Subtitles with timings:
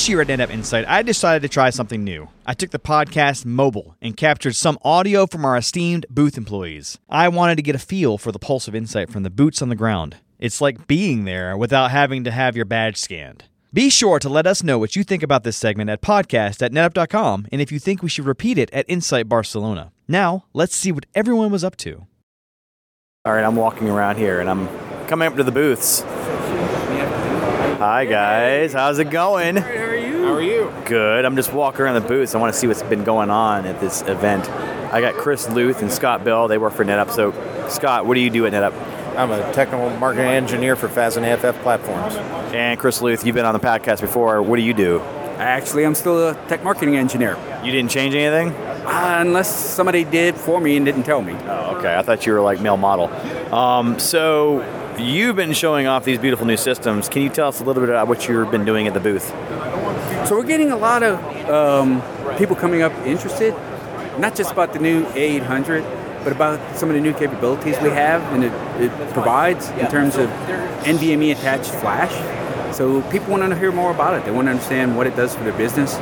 [0.00, 2.30] This year at NetApp Insight, I decided to try something new.
[2.46, 6.98] I took the podcast mobile and captured some audio from our esteemed booth employees.
[7.10, 9.68] I wanted to get a feel for the pulse of Insight from the boots on
[9.68, 10.16] the ground.
[10.38, 13.44] It's like being there without having to have your badge scanned.
[13.74, 16.72] Be sure to let us know what you think about this segment at podcast at
[16.72, 19.92] netapp.com and if you think we should repeat it at Insight Barcelona.
[20.08, 22.06] Now, let's see what everyone was up to.
[23.26, 24.66] All right, I'm walking around here and I'm
[25.08, 26.00] coming up to the booths.
[27.80, 28.72] Hi, guys.
[28.72, 29.56] How's it going?
[30.30, 30.62] How are you?
[30.62, 30.84] How are you?
[30.86, 31.24] Good.
[31.24, 32.36] I'm just walking around the booths.
[32.36, 34.48] I want to see what's been going on at this event.
[34.92, 36.46] I got Chris Luth and Scott Bell.
[36.46, 37.10] They work for NetApp.
[37.10, 37.32] So,
[37.68, 39.16] Scott, what do you do at NetApp?
[39.16, 42.14] I'm a technical marketing engineer for FAS and AFF platforms.
[42.54, 44.40] And Chris Luth, you've been on the podcast before.
[44.40, 45.00] What do you do?
[45.38, 47.36] Actually, I'm still a tech marketing engineer.
[47.64, 48.54] You didn't change anything?
[48.86, 51.34] Uh, unless somebody did for me and didn't tell me.
[51.46, 51.96] Oh, okay.
[51.96, 53.08] I thought you were like male model.
[53.52, 54.62] Um, so,
[54.98, 57.08] you've been showing off these beautiful new systems.
[57.08, 59.32] Can you tell us a little bit about what you've been doing at the booth?
[60.30, 61.18] So we're getting a lot of
[61.50, 62.00] um,
[62.38, 63.52] people coming up interested,
[64.16, 68.22] not just about the new A800, but about some of the new capabilities we have
[68.32, 70.30] and it, it provides in terms of
[70.86, 72.12] NVMe attached flash.
[72.76, 74.24] So people want to hear more about it.
[74.24, 75.96] They want to understand what it does for their business.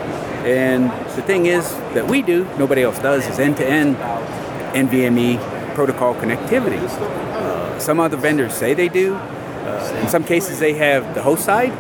[0.45, 3.97] And the thing is that we do, nobody else does, is end-to-end
[4.77, 6.83] NVMe protocol connectivity.
[6.83, 9.15] Uh, some other vendors say they do.
[9.15, 11.73] Uh, in some cases, they have the host side,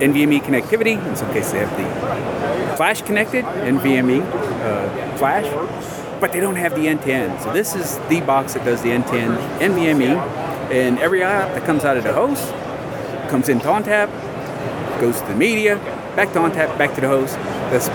[0.00, 1.04] NVMe connectivity.
[1.06, 5.46] In some cases, they have the flash connected NVMe uh, flash,
[6.20, 7.40] but they don't have the end-to-end.
[7.42, 10.16] So this is the box that does the end-to-end NVMe,
[10.70, 12.52] and every app that comes out of the host
[13.28, 14.08] comes into ONTAP,
[15.00, 15.76] goes to the media,
[16.14, 17.34] back to ONTAP, back to the host.
[17.70, 17.88] That's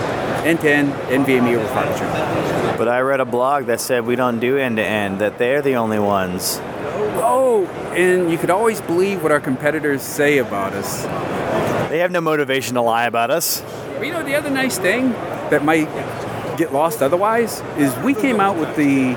[0.44, 2.78] end-to-end NVMe over channel.
[2.78, 5.62] But I read a blog that said we don't do end to end, that they're
[5.62, 6.58] the only ones.
[7.24, 11.04] Oh, and you could always believe what our competitors say about us.
[11.92, 13.60] They have no motivation to lie about us.
[13.60, 15.10] But you know, the other nice thing
[15.50, 15.84] that might
[16.56, 19.12] get lost otherwise is we came out with the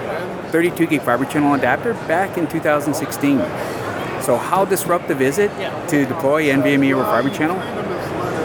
[0.51, 3.37] 32 gig fiber channel adapter back in 2016.
[4.21, 5.51] So how disruptive is it
[5.87, 7.57] to deploy NVMe over fiber channel?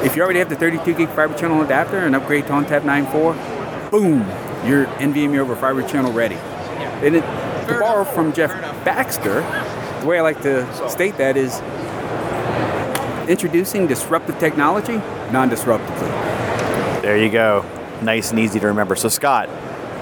[0.06, 3.90] If you already have the 32 gig fiber channel adapter and upgrade to ONTAP 9.4,
[3.90, 4.20] boom,
[4.64, 6.36] you're NVMe over fiber channel ready.
[6.36, 7.22] And it,
[7.66, 8.52] to borrow from Jeff
[8.84, 9.40] Baxter,
[10.00, 11.60] the way I like to state that is
[13.30, 14.96] introducing disruptive technology
[15.32, 17.00] non-disruptively.
[17.02, 17.64] There you go.
[18.02, 18.96] Nice and easy to remember.
[18.96, 19.48] So, Scott,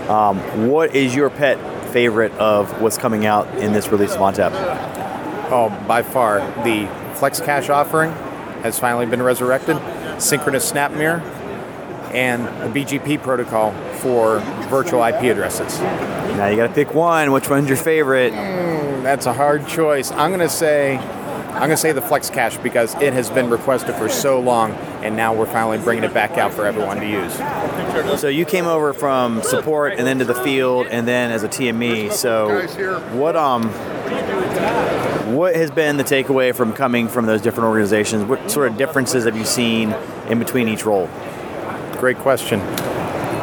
[0.08, 1.58] um, what is your pet
[1.92, 4.50] favorite of what's coming out in this release of ONTAP?
[5.50, 8.12] Oh, by far, the Flex Cache offering
[8.62, 9.78] has finally been resurrected,
[10.20, 11.20] synchronous snap mirror,
[12.12, 14.38] and the BGP protocol for
[14.68, 15.78] virtual IP addresses.
[15.80, 17.32] Now you got to pick one.
[17.32, 18.32] Which one's your favorite?
[19.02, 20.10] That's a hard choice.
[20.12, 20.96] I'm going to say
[21.48, 24.72] I'm going to say the Flex Cache because it has been requested for so long,
[25.02, 27.34] and now we're finally bringing it back out for everyone to use.
[28.20, 31.48] So you came over from support and then to the field and then as a
[31.48, 32.12] TME.
[32.12, 32.66] So
[33.16, 33.70] what um
[35.34, 38.24] what has been the takeaway from coming from those different organizations?
[38.24, 39.92] What sort of differences have you seen
[40.28, 41.08] in between each role?
[41.98, 42.60] Great question.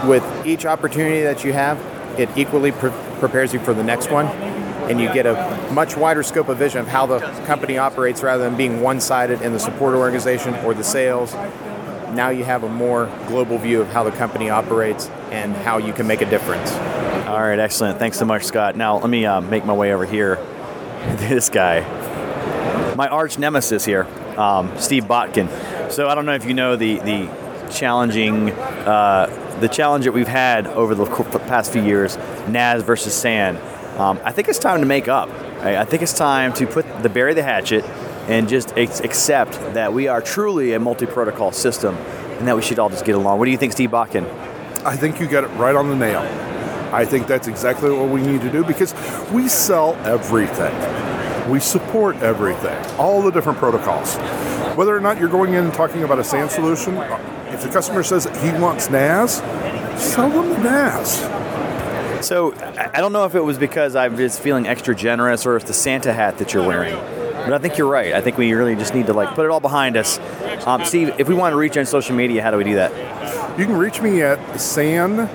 [0.07, 1.79] With each opportunity that you have,
[2.19, 4.27] it equally pre- prepares you for the next one,
[4.89, 8.43] and you get a much wider scope of vision of how the company operates rather
[8.43, 11.33] than being one sided in the support organization or the sales.
[12.13, 15.91] Now you have a more global view of how the company operates and how you
[15.91, 16.71] can make a difference.
[17.27, 17.99] All right, excellent.
[17.99, 18.75] Thanks so much, Scott.
[18.75, 20.35] Now let me uh, make my way over here.
[21.17, 21.81] this guy,
[22.95, 24.07] my arch nemesis here,
[24.37, 25.49] um, Steve Botkin.
[25.91, 27.29] So I don't know if you know the the
[27.71, 31.05] challenging uh, the challenge that we've had over the
[31.47, 33.57] past few years, NAS versus SAN.
[33.97, 35.29] Um, I think it's time to make up.
[35.61, 37.85] I, I think it's time to put the bury the hatchet
[38.27, 42.77] and just ex- accept that we are truly a multi-protocol system and that we should
[42.77, 43.39] all just get along.
[43.39, 44.25] What do you think, Steve Botkin?
[44.83, 46.21] I think you got it right on the nail.
[46.93, 48.93] I think that's exactly what we need to do because
[49.31, 50.73] we sell everything.
[51.49, 54.15] We support everything, all the different protocols.
[54.75, 56.97] Whether or not you're going in and talking about a SAN solution,
[57.47, 59.37] if the customer says he wants NAS,
[60.01, 61.21] sell them the NAS.
[62.25, 65.61] So I don't know if it was because I'm just feeling extra generous or if
[65.61, 66.95] it's the Santa hat that you're wearing.
[66.95, 68.13] But I think you're right.
[68.13, 70.17] I think we really just need to like put it all behind us.
[70.65, 72.73] Um, Steve, if we want to reach you on social media, how do we do
[72.73, 73.59] that?
[73.59, 75.29] You can reach me at SAN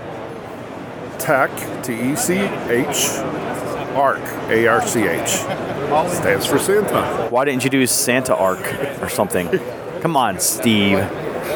[1.21, 1.51] Tech,
[1.85, 3.11] T E C H,
[3.95, 5.29] ARC, A R C H.
[6.11, 7.29] Stands for Santa.
[7.31, 9.49] Why didn't you do Santa Arc or something?
[10.01, 10.99] Come on, Steve.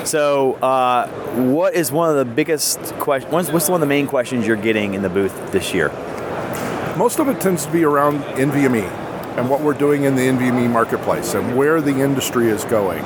[0.02, 1.08] So, uh,
[1.52, 3.32] what is one of the biggest questions?
[3.32, 5.88] What's, what's one of the main questions you're getting in the booth this year?
[6.96, 8.84] Most of it tends to be around NVMe
[9.36, 13.02] and what we're doing in the NVMe marketplace and where the industry is going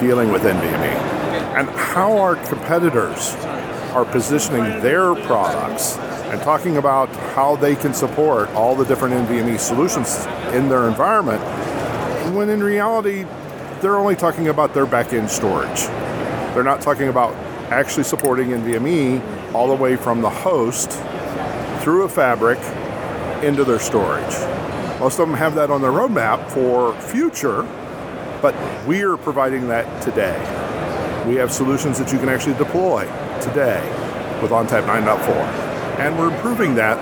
[0.00, 1.10] dealing with NVMe.
[1.56, 3.34] and how our competitors
[3.92, 9.58] are positioning their products and talking about how they can support all the different NVMe
[9.58, 10.24] solutions
[10.54, 11.42] in their environment,
[12.34, 13.26] when in reality,
[13.80, 15.88] they're only talking about their back-end storage.
[16.54, 17.34] They're not talking about
[17.70, 20.90] actually supporting NVMe all the way from the host
[21.82, 22.58] through a fabric
[23.44, 24.34] into their storage.
[24.98, 27.62] Most of them have that on their roadmap for future,
[28.42, 28.54] but
[28.86, 30.36] we are providing that today.
[31.26, 33.04] We have solutions that you can actually deploy
[33.40, 33.80] today
[34.42, 35.28] with ONTAP 9.4.
[36.00, 36.98] And we're improving that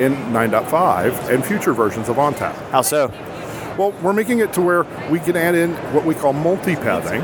[0.00, 2.54] in 9.5 and future versions of ONTAP.
[2.70, 3.08] How so?
[3.76, 7.20] Well, we're making it to where we can add in what we call multi-pathing,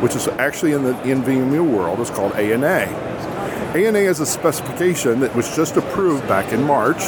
[0.00, 2.86] which is actually in the NVMe world is called ANA.
[3.74, 7.02] ANA is a specification that was just approved back in March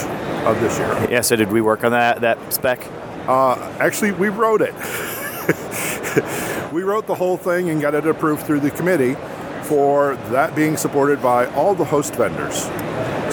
[0.44, 1.10] of this year.
[1.10, 1.20] Yeah.
[1.20, 2.86] So did we work on that that spec?
[3.26, 4.74] Uh, actually, we wrote it.
[6.72, 9.16] we wrote the whole thing and got it approved through the committee
[9.62, 12.64] for that being supported by all the host vendors.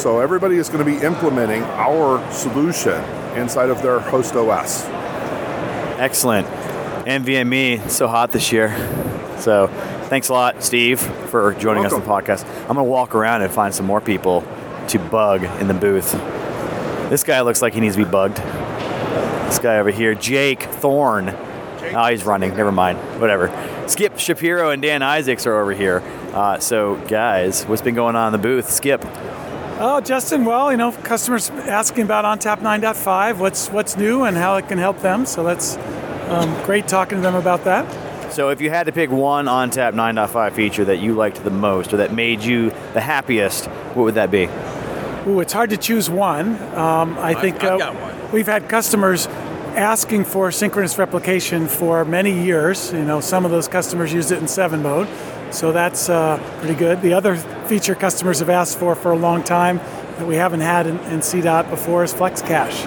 [0.02, 3.02] So everybody is going to be implementing our solution
[3.36, 4.84] inside of their host OS.
[5.98, 6.46] Excellent.
[7.06, 8.70] NVMe so hot this year.
[9.38, 9.68] So
[10.10, 12.46] thanks a lot, Steve, for joining us on the podcast.
[12.62, 14.44] I'm gonna walk around and find some more people
[14.90, 16.12] to bug in the booth.
[17.10, 18.38] This guy looks like he needs to be bugged.
[18.38, 21.30] This guy over here, Jake Thorne.
[21.94, 22.56] Oh, he's running.
[22.56, 22.98] Never mind.
[23.22, 23.52] Whatever.
[23.88, 26.02] Skip Shapiro and Dan Isaacs are over here.
[26.34, 28.70] Uh, so, guys, what's been going on in the booth?
[28.70, 29.06] Skip.
[29.78, 30.46] Oh, Justin.
[30.46, 34.78] Well, you know, customers asking about ONTAP 9.5, what's what's new and how it can
[34.78, 35.26] help them.
[35.26, 35.78] So that's
[36.30, 38.05] um, great talking to them about that.
[38.36, 41.94] So, if you had to pick one ONTAP 9.5 feature that you liked the most
[41.94, 44.50] or that made you the happiest, what would that be?
[45.26, 46.62] Ooh, it's hard to choose one.
[46.74, 48.32] Um, I think I've uh, got one.
[48.34, 49.28] we've had customers
[49.78, 52.92] asking for synchronous replication for many years.
[52.92, 55.08] You know, some of those customers used it in seven mode,
[55.52, 57.02] so that's uh, pretty good.
[57.02, 60.88] The other feature customers have asked for for a long time that we haven't had
[60.88, 62.84] in, in CDOT before is Flex Cache.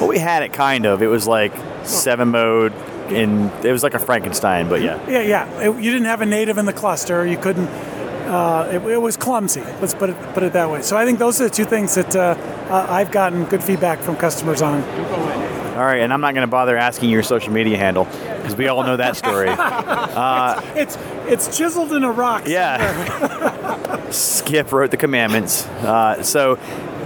[0.00, 1.02] Well, we had it kind of.
[1.02, 1.52] It was like
[1.84, 2.72] seven mode,
[3.12, 4.98] and it was like a Frankenstein, but yeah.
[5.08, 5.60] Yeah, yeah.
[5.60, 7.26] It- you didn't have a native in the cluster.
[7.26, 7.68] You couldn't.
[7.68, 9.60] Uh, it, it was clumsy.
[9.80, 10.82] Let's put it put it that way.
[10.82, 12.34] So I think those are the two things that uh,
[12.68, 14.82] uh, I've gotten good feedback from customers on.
[15.76, 18.66] All right, and I'm not going to bother asking your social media handle because we
[18.68, 19.48] all know that story.
[20.76, 20.96] It's
[21.28, 22.44] it's chiseled in a rock.
[22.48, 22.80] yeah.
[24.10, 25.66] Skip wrote the commandments.
[25.66, 26.56] Uh, so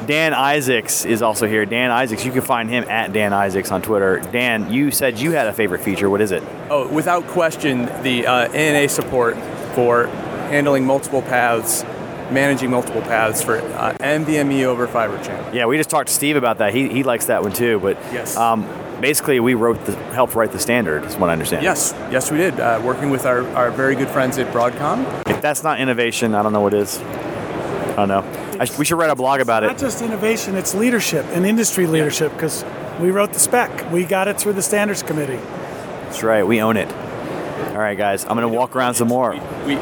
[0.07, 1.65] Dan Isaacs is also here.
[1.67, 4.21] Dan Isaacs, you can find him at Dan Isaacs on Twitter.
[4.33, 6.09] Dan, you said you had a favorite feature.
[6.11, 6.43] What is it?
[6.71, 9.37] Oh, without question, the uh, ANA support
[9.75, 10.07] for
[10.51, 11.85] handling multiple paths,
[12.33, 15.55] managing multiple paths for uh, NVMe over Fiber Channel.
[15.55, 16.75] Yeah, we just talked to Steve about that.
[16.75, 17.79] He, he likes that one too.
[17.79, 18.37] But Yes.
[18.37, 18.67] um,
[19.01, 21.05] basically, we wrote the helped write the standard.
[21.05, 21.63] Is what I understand.
[21.63, 22.59] Yes, yes, we did.
[22.59, 25.29] Uh, working with our, our very good friends at Broadcom.
[25.29, 26.99] If that's not innovation, I don't know what is.
[26.99, 28.50] I don't know.
[28.61, 29.69] I sh- we should write a blog about it.
[29.69, 32.63] Not just innovation, it's leadership and industry leadership because
[33.01, 33.91] we wrote the spec.
[33.91, 35.37] We got it through the standards committee.
[35.37, 36.47] That's right.
[36.47, 36.93] We own it.
[37.71, 38.25] All right, guys.
[38.25, 39.33] I'm gonna walk around some more.
[39.67, 39.77] We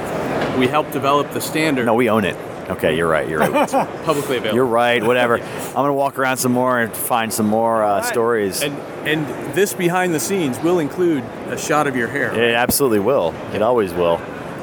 [0.57, 2.37] we helped develop the standard No, we own it.
[2.71, 3.29] Okay, you're right.
[3.29, 3.69] You're right.
[4.05, 4.55] publicly available.
[4.55, 5.03] You're right.
[5.03, 5.39] Whatever.
[5.43, 8.63] I'm gonna walk around some more and find some more uh, stories.
[8.63, 8.77] And
[9.09, 12.33] and this behind the scenes will include a shot of your hair.
[12.33, 13.35] It absolutely will.
[13.53, 14.21] It always will.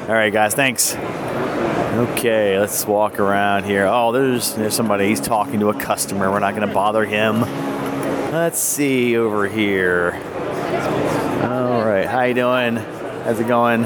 [0.08, 0.54] All right, guys.
[0.54, 0.96] Thanks.
[1.96, 3.86] Okay, let's walk around here.
[3.86, 5.08] Oh, there's there's somebody.
[5.08, 6.30] He's talking to a customer.
[6.30, 7.40] We're not gonna bother him.
[7.40, 10.12] Let's see over here.
[11.44, 12.04] All right.
[12.04, 12.76] How you doing?
[12.76, 13.84] How's it going?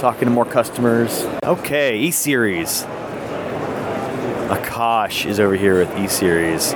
[0.00, 1.22] Talking to more customers.
[1.44, 2.82] Okay, E Series.
[4.48, 6.72] Akash is over here with E Series.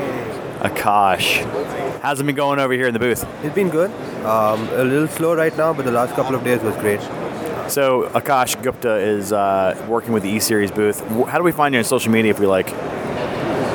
[0.61, 1.43] Akash.
[2.03, 3.26] How's it been going over here in the booth?
[3.43, 3.91] It's been good.
[4.25, 7.00] Um, a little slow right now, but the last couple of days was great.
[7.68, 11.00] So Akash Gupta is uh, working with the E Series booth.
[11.28, 12.68] How do we find you on social media if we like?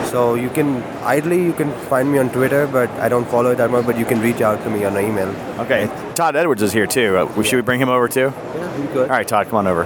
[0.05, 3.55] So you can idly you can find me on Twitter, but I don't follow it
[3.57, 3.85] that much.
[3.85, 5.29] But you can reach out to me on email.
[5.59, 7.17] Okay, Todd Edwards is here too.
[7.17, 8.33] Uh, we- should we bring him over too?
[8.55, 9.09] Yeah, be good.
[9.09, 9.83] All right, Todd, come on over.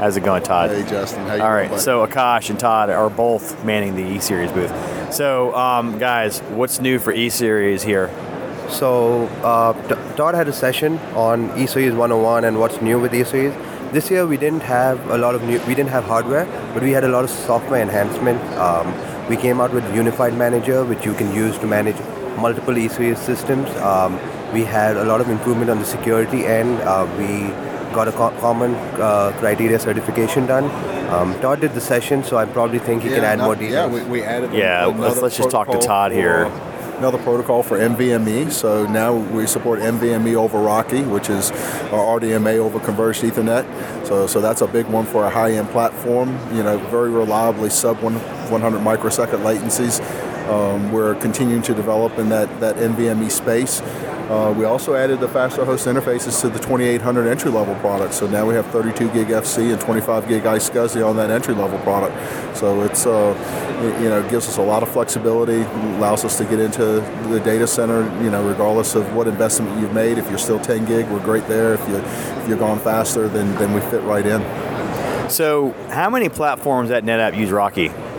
[0.00, 0.70] How's it going, Todd?
[0.70, 4.18] Hey Justin, how you All doing, so Akash and Todd are both manning the E
[4.20, 4.72] Series booth.
[5.12, 8.10] So, um, guys, what's new for E Series here?
[8.72, 9.72] So uh,
[10.16, 13.54] Todd had a session on eSeries 101 and what's new with eSeries.
[13.92, 15.60] This year we didn't have a lot of new.
[15.60, 18.40] We didn't have hardware, but we had a lot of software enhancement.
[18.56, 18.94] Um,
[19.28, 21.96] we came out with Unified Manager, which you can use to manage
[22.38, 23.68] multiple eSeries systems.
[23.76, 24.18] Um,
[24.54, 26.80] we had a lot of improvement on the security end.
[26.80, 27.48] Uh, we
[27.94, 30.64] got a co- common uh, criteria certification done.
[31.10, 33.92] Um, Todd did the session, so I probably think he can add no, more details.
[33.92, 34.54] Yeah, we, we added.
[34.54, 36.50] Yeah, let's let's just talk to Todd here.
[36.98, 38.50] Another protocol for NVMe.
[38.52, 41.50] So now we support NVMe over RoCE, which is
[41.90, 43.66] our RDMA over converged Ethernet.
[44.06, 46.38] So, so that's a big one for a high-end platform.
[46.54, 50.00] You know, very reliably sub 100 microsecond latencies.
[50.48, 53.80] Um, we're continuing to develop in that, that NVMe space.
[54.32, 58.14] Uh, we also added the faster host interfaces to the 2800 entry level product.
[58.14, 61.78] So now we have 32 gig FC and 25 gig iSCSI on that entry level
[61.80, 62.16] product.
[62.56, 63.34] So it's uh,
[64.00, 65.60] you know gives us a lot of flexibility,
[65.98, 68.04] allows us to get into the data center.
[68.24, 71.46] You know, regardless of what investment you've made, if you're still 10 gig, we're great
[71.46, 71.74] there.
[71.74, 74.40] If you if you're gone faster, then then we fit right in.
[75.28, 78.11] So, how many platforms at NetApp use RoCE?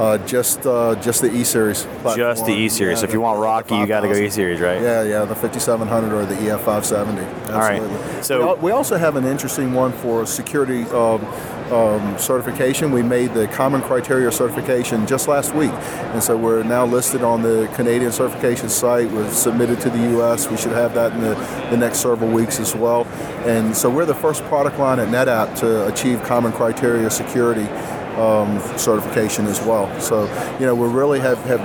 [0.00, 1.86] Uh, just uh, just the E series.
[2.16, 3.00] Just the E series.
[3.00, 4.80] so if you want RoCE, you got to go E series, right?
[4.80, 7.20] Yeah, yeah, the 5700 or the EF 570.
[7.20, 7.52] Absolutely.
[7.52, 8.24] All right.
[8.24, 10.84] So we, we also have an interesting one for security.
[10.84, 11.22] Um,
[11.70, 12.90] um, certification.
[12.90, 17.42] We made the common criteria certification just last week, and so we're now listed on
[17.42, 19.08] the Canadian certification site.
[19.08, 20.50] We've submitted to the U.S.
[20.50, 21.34] We should have that in the,
[21.70, 23.04] the next several weeks as well.
[23.46, 27.68] And so we're the first product line at NetApp to achieve common criteria security
[28.18, 29.88] um, certification as well.
[30.00, 30.24] So
[30.58, 31.60] you know we really have, have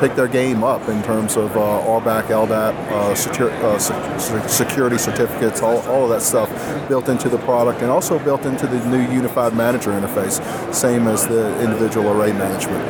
[0.00, 5.60] picked their game up in terms of uh, RBAC, LDAP, uh, uh, se- security certificates,
[5.60, 6.48] all, all of that stuff
[6.88, 10.42] built into the product and also built into the new unified manager interface,
[10.74, 12.80] same as the individual array management.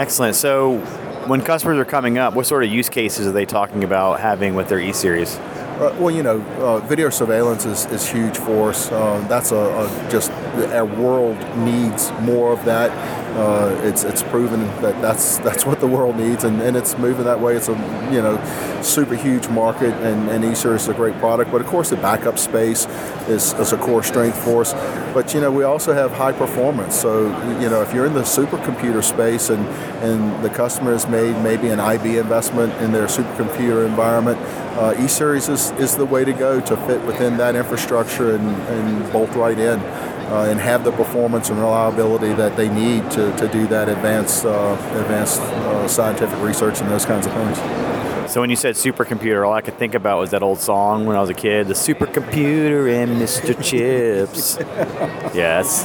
[0.00, 0.34] Excellent.
[0.34, 0.78] So,
[1.26, 4.54] when customers are coming up, what sort of use cases are they talking about having
[4.54, 5.36] with their E series?
[5.74, 8.92] Uh, well, you know, uh, video surveillance is, is huge for us.
[8.92, 12.92] Uh, that's a, a, just our world needs more of that.
[13.36, 17.24] Uh, it's it's proven that that's that's what the world needs, and, and it's moving
[17.24, 17.56] that way.
[17.56, 17.72] It's a
[18.12, 18.38] you know
[18.82, 21.50] super huge market, and, and eSeries is a great product.
[21.50, 22.86] But of course, the backup space
[23.26, 24.72] is, is a core strength for us.
[25.12, 26.94] But you know, we also have high performance.
[26.94, 27.24] So
[27.60, 29.66] you know, if you're in the supercomputer space, and
[30.04, 34.38] and the customer has made maybe an IB investment in their supercomputer environment,
[34.74, 39.12] uh, eSeries is, is the way to go to fit within that infrastructure and, and
[39.12, 43.48] bolt right in uh, and have the performance and reliability that they need to, to
[43.48, 47.93] do that advanced, uh, advanced uh, scientific research and those kinds of things.
[48.34, 51.14] So when you said supercomputer, all I could think about was that old song when
[51.16, 53.54] I was a kid, the supercomputer and Mr.
[53.62, 54.56] Chips.
[55.36, 55.82] yes.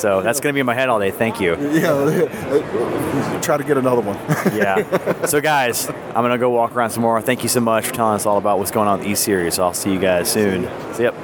[0.00, 1.10] So that's going to be in my head all day.
[1.10, 1.56] Thank you.
[1.60, 4.16] Yeah, try to get another one.
[4.56, 5.26] yeah.
[5.26, 7.20] So guys, I'm going to go walk around some more.
[7.20, 9.58] Thank you so much for telling us all about what's going on with the E-Series.
[9.58, 10.70] I'll see you guys soon.
[10.94, 11.14] So, yep.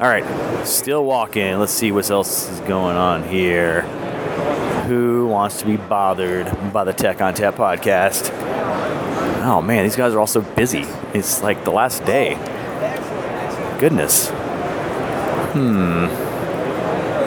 [0.00, 0.66] All right.
[0.66, 1.58] Still walking.
[1.58, 3.82] Let's see what else is going on here.
[4.86, 8.43] Who wants to be bothered by the Tech ONTAP podcast?
[9.46, 10.86] Oh man, these guys are all so busy.
[11.12, 12.36] It's like the last day.
[13.78, 14.30] Goodness.
[15.52, 16.06] Hmm.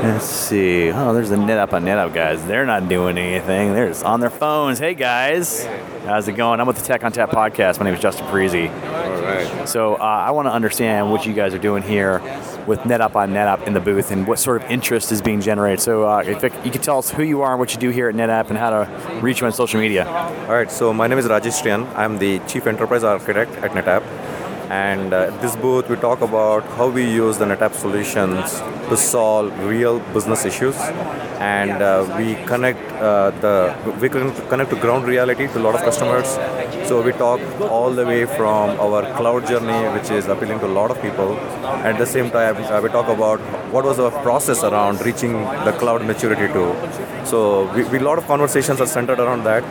[0.03, 0.89] Let's see.
[0.91, 2.43] Oh, there's the NetApp on NetApp guys.
[2.47, 3.73] They're not doing anything.
[3.73, 4.79] They're just on their phones.
[4.79, 5.65] Hey guys,
[6.05, 6.59] how's it going?
[6.59, 7.77] I'm with the Tech ONTAP podcast.
[7.77, 8.71] My name is Justin Parisi.
[8.71, 9.69] All right.
[9.69, 12.17] So uh, I want to understand what you guys are doing here
[12.67, 15.79] with NetApp on NetApp in the booth and what sort of interest is being generated.
[15.79, 18.09] So uh, if you could tell us who you are and what you do here
[18.09, 20.05] at NetApp and how to reach you on social media.
[20.07, 20.69] All right.
[20.69, 21.91] So my name is Rajesh Trian.
[21.95, 24.03] I'm the Chief Enterprise Architect at NetApp.
[24.69, 28.97] And uh, at this booth, we talk about how we use the NetApp solutions to
[28.97, 30.75] solve real business issues,
[31.39, 33.55] and uh, we connect uh, the
[34.01, 36.27] we connect to ground reality to a lot of customers.
[36.87, 40.75] So we talk all the way from our cloud journey, which is appealing to a
[40.79, 41.37] lot of people.
[41.89, 43.39] At the same time, uh, we talk about
[43.73, 45.33] what was our process around reaching
[45.67, 46.65] the cloud maturity to.
[47.25, 49.63] So we, lot of conversations are centered around that.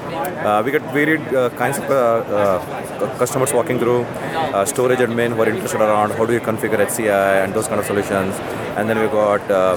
[0.45, 5.35] Uh, we get varied uh, kinds of uh, uh, customers walking through uh, storage admin
[5.35, 8.35] who are interested around how do you configure HCI and those kind of solutions.
[8.77, 9.77] And then we got uh,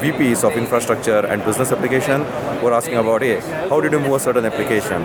[0.00, 2.24] VPs of infrastructure and business application
[2.60, 5.02] who are asking about, hey, how did you move a certain application?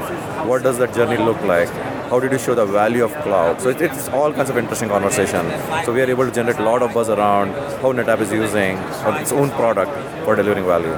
[0.48, 1.70] What does that journey look like?
[2.10, 3.60] How did you show the value of cloud?
[3.60, 5.50] So it's all kinds of interesting conversation.
[5.86, 7.50] So we are able to generate a lot of buzz around
[7.82, 8.78] how NetApp is using
[9.20, 9.92] its own product
[10.24, 10.92] for delivering value.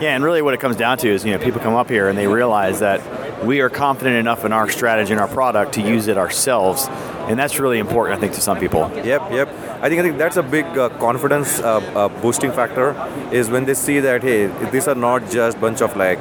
[0.00, 2.08] Yeah, and really what it comes down to is, you know, people come up here
[2.08, 3.00] and they realize that
[3.44, 6.86] we are confident enough in our strategy and our product to use it ourselves.
[7.28, 8.88] And that's really important, I think, to some people.
[8.94, 9.48] Yep, yep.
[9.82, 12.94] I think I think that's a big uh, confidence uh, uh, boosting factor
[13.32, 16.20] is when they see that hey, these are not just bunch of like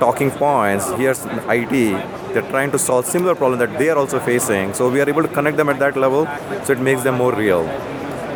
[0.00, 0.90] talking points.
[0.92, 2.23] Here's IT.
[2.34, 4.74] They're trying to solve similar problem that they are also facing.
[4.74, 6.26] So we are able to connect them at that level.
[6.64, 7.64] So it makes them more real.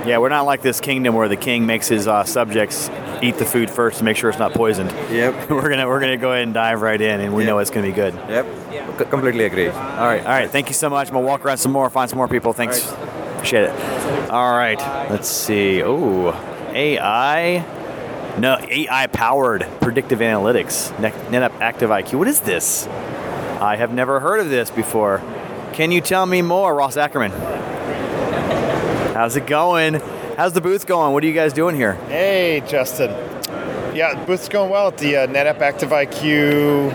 [0.07, 2.89] Yeah, we're not like this kingdom where the king makes his uh, subjects
[3.21, 4.91] eat the food first to make sure it's not poisoned.
[5.11, 5.51] Yep.
[5.51, 7.49] we're gonna we're gonna go ahead and dive right in, and we Yep.
[7.49, 8.15] know it's gonna be good.
[8.15, 8.47] Yep.
[8.99, 9.69] C- completely agree.
[9.69, 9.75] All
[10.07, 10.49] right, all right.
[10.49, 11.09] Thank you so much.
[11.09, 12.53] I'm gonna walk around some more, find some more people.
[12.53, 12.91] Thanks.
[13.35, 14.31] Appreciate it.
[14.31, 14.79] All right.
[15.11, 15.83] Let's see.
[15.83, 16.31] Oh,
[16.73, 17.65] AI.
[18.39, 20.97] No, AI powered predictive analytics.
[21.01, 22.15] Net- NetApp Active IQ.
[22.19, 22.87] What is this?
[23.61, 25.21] I have never heard of this before.
[25.73, 27.33] Can you tell me more, Ross Ackerman?
[29.15, 29.95] How's it going?
[30.37, 31.13] How's the booth going?
[31.13, 31.95] What are you guys doing here?
[32.07, 33.11] Hey, Justin.
[33.97, 36.93] Yeah, booth's going well at the uh, NetApp Active IQ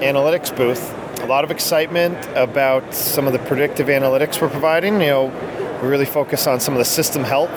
[0.00, 0.94] analytics booth.
[1.22, 5.00] A lot of excitement about some of the predictive analytics we're providing.
[5.00, 7.50] You know, we really focus on some of the system health,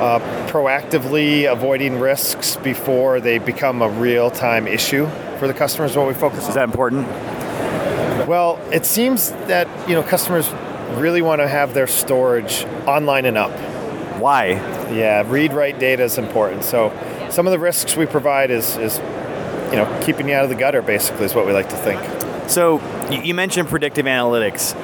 [0.00, 5.06] uh, proactively avoiding risks before they become a real-time issue
[5.38, 5.96] for the customers.
[5.96, 6.48] What we focus on.
[6.48, 7.06] Is that important?
[8.26, 10.50] Well, it seems that you know customers
[10.98, 13.52] really want to have their storage online and up.
[14.18, 14.48] Why?
[14.90, 16.64] Yeah, read write data is important.
[16.64, 16.92] So
[17.30, 18.98] some of the risks we provide is is
[19.70, 20.82] you know keeping you out of the gutter.
[20.82, 22.00] Basically, is what we like to think.
[22.50, 24.74] So you mentioned predictive analytics.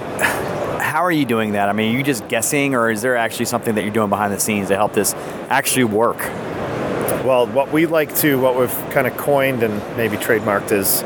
[0.94, 1.68] How are you doing that?
[1.68, 4.32] I mean, are you just guessing, or is there actually something that you're doing behind
[4.32, 5.12] the scenes to help this
[5.50, 6.18] actually work?
[7.24, 11.02] Well, what we like to, what we've kind of coined and maybe trademarked is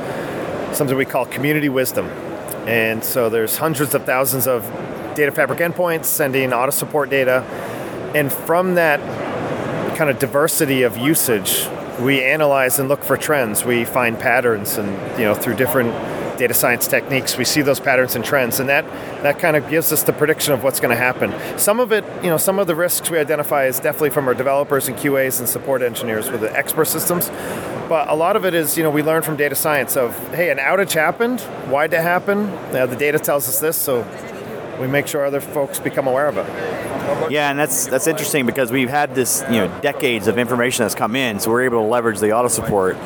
[0.77, 2.05] something we call community wisdom.
[2.69, 4.63] And so there's hundreds of thousands of
[5.15, 7.43] data fabric endpoints sending auto support data.
[8.15, 9.01] And from that
[9.97, 11.67] kind of diversity of usage,
[11.99, 13.65] we analyze and look for trends.
[13.65, 15.95] We find patterns and, you know, through different
[16.39, 18.85] data science techniques, we see those patterns and trends, and that,
[19.23, 21.35] that kind of gives us the prediction of what's going to happen.
[21.59, 24.35] Some of it, you know, some of the risks we identify is definitely from our
[24.35, 27.29] developers and QAs and support engineers with the expert systems,
[27.89, 30.51] but a lot of it is, you know, we learn from data science of, hey,
[30.51, 31.41] an outage happened,
[31.71, 32.49] why'd it happen?
[32.75, 34.07] Uh, the data tells us this, so
[34.81, 36.47] we make sure other folks become aware of it.
[37.31, 40.95] Yeah, and that's that's interesting because we've had this, you know, decades of information that's
[40.95, 42.97] come in, so we're able to leverage the auto support.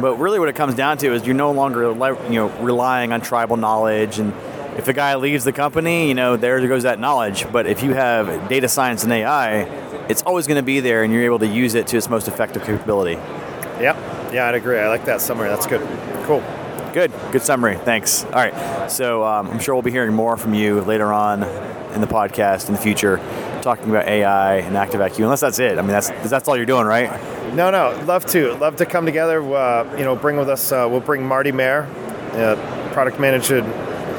[0.00, 3.20] But really, what it comes down to is you're no longer, you know, relying on
[3.20, 4.18] tribal knowledge.
[4.18, 4.32] And
[4.76, 7.50] if a guy leaves the company, you know, there goes that knowledge.
[7.50, 9.62] But if you have data science and AI,
[10.08, 12.28] it's always going to be there, and you're able to use it to its most
[12.28, 13.14] effective capability.
[13.80, 13.96] Yep.
[14.32, 14.78] Yeah, I'd agree.
[14.78, 15.48] I like that summary.
[15.48, 15.80] That's good.
[16.24, 16.42] Cool.
[16.92, 17.12] Good.
[17.30, 17.76] Good summary.
[17.76, 18.24] Thanks.
[18.24, 18.90] All right.
[18.90, 21.42] So um, I'm sure we'll be hearing more from you later on
[21.94, 23.18] in the podcast in the future,
[23.66, 25.18] talking about AI and ActiveIQ.
[25.24, 25.78] Unless that's it.
[25.78, 27.10] I mean, that's that's all you're doing, right?
[27.52, 29.42] No, no, love to, love to come together.
[29.42, 30.70] Uh, you know, bring with us.
[30.70, 31.82] Uh, we'll bring Marty Mayer,
[32.32, 33.62] uh, product manager,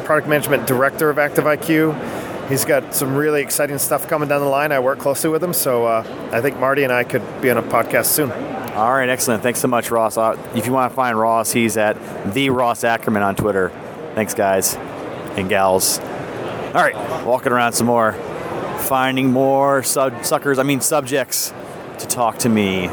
[0.05, 2.49] product management director of ActiveIQ.
[2.49, 4.71] He's got some really exciting stuff coming down the line.
[4.71, 7.57] I work closely with him, so uh, I think Marty and I could be on
[7.57, 8.31] a podcast soon.
[8.31, 9.43] All right, excellent.
[9.43, 10.17] Thanks so much, Ross.
[10.17, 11.97] Uh, if you want to find Ross, he's at
[12.33, 13.69] the Ross Ackerman on Twitter.
[14.13, 14.77] Thanks, guys
[15.37, 15.99] and gals.
[15.99, 18.11] All right, walking around some more,
[18.87, 20.59] finding more sub- suckers.
[20.59, 21.53] I mean subjects
[21.99, 22.87] to talk to me.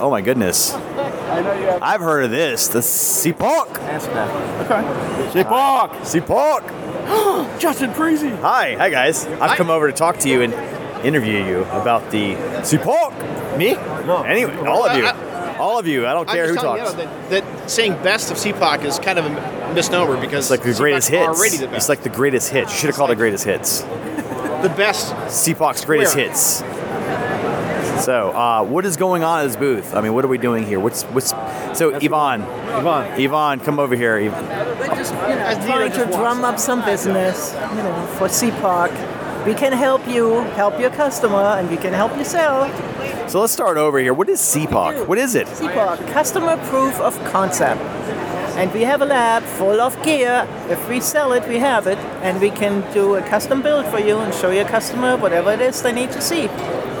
[0.00, 0.72] Oh my goodness.
[0.74, 2.68] I've heard of this.
[2.68, 3.78] The CPOC.
[3.80, 5.30] Ask that.
[5.32, 5.42] Okay.
[5.42, 5.90] CPOC.
[6.22, 7.58] CPOC.
[7.60, 8.38] Justin Freezy.
[8.40, 9.26] Hi, hi guys.
[9.26, 10.52] I've come over to talk to you and
[11.04, 13.58] interview you about the CPOC.
[13.58, 13.74] Me?
[13.74, 14.22] No.
[14.22, 15.06] Anyway, all of you.
[15.58, 16.06] All of you.
[16.06, 16.92] I don't I'm care who talks.
[16.92, 20.62] You that, that saying best of CPOC is kind of a misnomer because It's like
[20.62, 21.38] the greatest CPOC's hits.
[21.38, 21.76] Already the best.
[21.76, 22.72] It's like the greatest hits.
[22.72, 23.82] You should have called it greatest hits.
[24.62, 25.12] the best.
[25.26, 26.26] CPOC's greatest Where?
[26.28, 26.62] hits.
[28.04, 29.94] So, uh, what is going on at this booth?
[29.94, 30.78] I mean, what are we doing here?
[30.78, 31.30] What's what's
[31.76, 32.42] so Yvonne?
[32.42, 33.20] Yvonne.
[33.20, 34.18] Yvonne, come over here.
[34.18, 39.46] Yv- We're just, you know, trying to drum up some business, you know, for CPOC.
[39.46, 42.68] We can help you, help your customer, and we can help you sell.
[43.28, 44.14] So let's start over here.
[44.14, 45.06] What is CPOC?
[45.06, 45.46] What is it?
[45.48, 47.80] CPOC, Customer Proof of Concept.
[48.58, 50.44] And we have a lab full of gear.
[50.68, 54.00] If we sell it, we have it, and we can do a custom build for
[54.00, 56.48] you and show your customer whatever it is they need to see.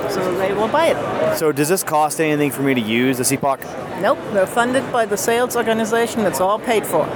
[0.08, 1.36] So they will buy it.
[1.36, 4.00] So does this cost anything for me to use the CPOC?
[4.00, 6.20] Nope, they're funded by the sales organization.
[6.20, 7.08] It's all paid for.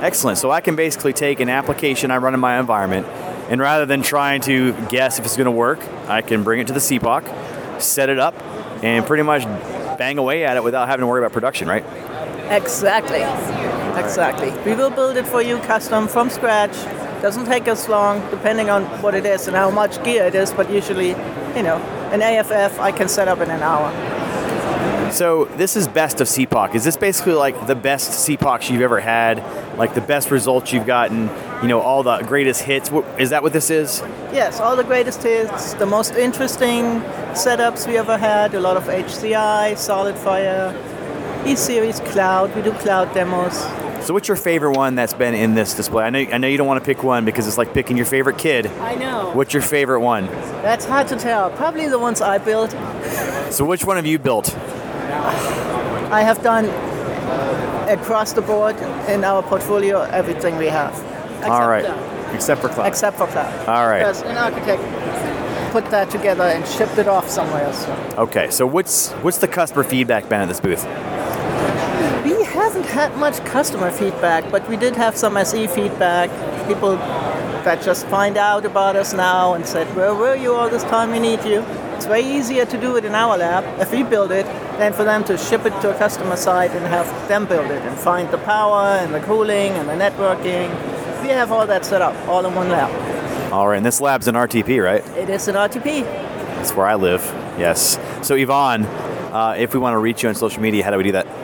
[0.00, 0.38] Excellent.
[0.38, 3.04] So I can basically take an application I run in my environment,
[3.50, 6.68] and rather than trying to guess if it's going to work, I can bring it
[6.68, 8.40] to the CPOC, set it up,
[8.84, 9.42] and pretty much
[9.98, 11.84] bang away at it without having to worry about production, right?
[12.48, 13.24] Exactly.
[13.98, 14.50] Exactly.
[14.64, 16.72] We will build it for you custom from scratch.
[17.22, 20.52] Doesn't take us long, depending on what it is and how much gear it is,
[20.52, 21.76] but usually, you know,
[22.12, 23.90] an AFF I can set up in an hour.
[25.12, 26.74] So this is best of CPOC.
[26.74, 29.42] Is this basically like the best CPOCs you've ever had?
[29.78, 31.30] Like the best results you've gotten?
[31.62, 32.90] You know, all the greatest hits.
[33.18, 34.00] Is that what this is?
[34.32, 37.00] Yes, all the greatest hits, the most interesting
[37.32, 40.74] setups we ever had, a lot of HCI, SolidFire,
[41.46, 43.87] E-Series Cloud, we do cloud demos.
[44.02, 46.04] So what's your favorite one that's been in this display?
[46.04, 48.06] I know I know you don't want to pick one because it's like picking your
[48.06, 48.66] favorite kid.
[48.66, 49.32] I know.
[49.34, 50.26] What's your favorite one?
[50.62, 51.50] That's hard to tell.
[51.50, 52.70] Probably the ones I built.
[53.52, 54.54] So which one have you built?
[56.10, 56.66] I have done
[57.88, 58.76] across the board
[59.08, 60.94] in our portfolio everything we have.
[61.44, 61.84] all right.
[61.84, 62.34] cloud.
[62.34, 62.86] Except for cloud.
[62.86, 63.68] Except for cloud.
[63.68, 63.98] All right.
[63.98, 64.82] Because an architect
[65.72, 67.86] put that together and shipped it off somewhere else.
[68.16, 68.50] Okay.
[68.50, 70.84] So what's what's the customer feedback been at this booth?
[72.68, 76.28] We have hasn't had much customer feedback, but we did have some SE feedback.
[76.68, 76.96] People
[77.64, 81.10] that just find out about us now and said, Where were you all this time?
[81.10, 81.62] We need you.
[81.96, 84.44] It's way easier to do it in our lab if we build it
[84.76, 87.82] than for them to ship it to a customer site and have them build it
[87.84, 90.68] and find the power and the cooling and the networking.
[91.22, 92.90] We have all that set up all in one lab.
[93.50, 95.02] All right, and this lab's an RTP, right?
[95.16, 96.04] It is an RTP.
[96.04, 97.22] That's where I live.
[97.58, 97.98] Yes.
[98.20, 101.04] So Yvonne, uh, if we want to reach you on social media, how do we
[101.04, 101.37] do that?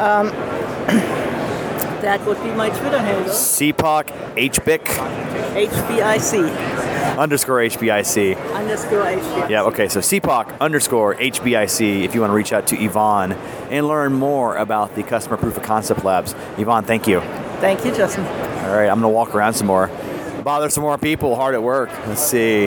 [0.00, 0.28] Um,
[2.00, 3.30] that would be my Twitter handle.
[3.32, 8.54] CPOC HBIC HBIC underscore HBIC.
[8.54, 9.50] underscore HBIC.
[9.50, 13.32] Yeah, okay, so CPOC underscore HBIC if you want to reach out to Yvonne
[13.70, 16.34] and learn more about the customer proof of concept labs.
[16.56, 17.20] Yvonne, thank you.
[17.60, 18.24] Thank you, Justin.
[18.24, 19.88] All right, I'm going to walk around some more.
[20.42, 21.90] Bother some more people hard at work.
[22.06, 22.66] Let's see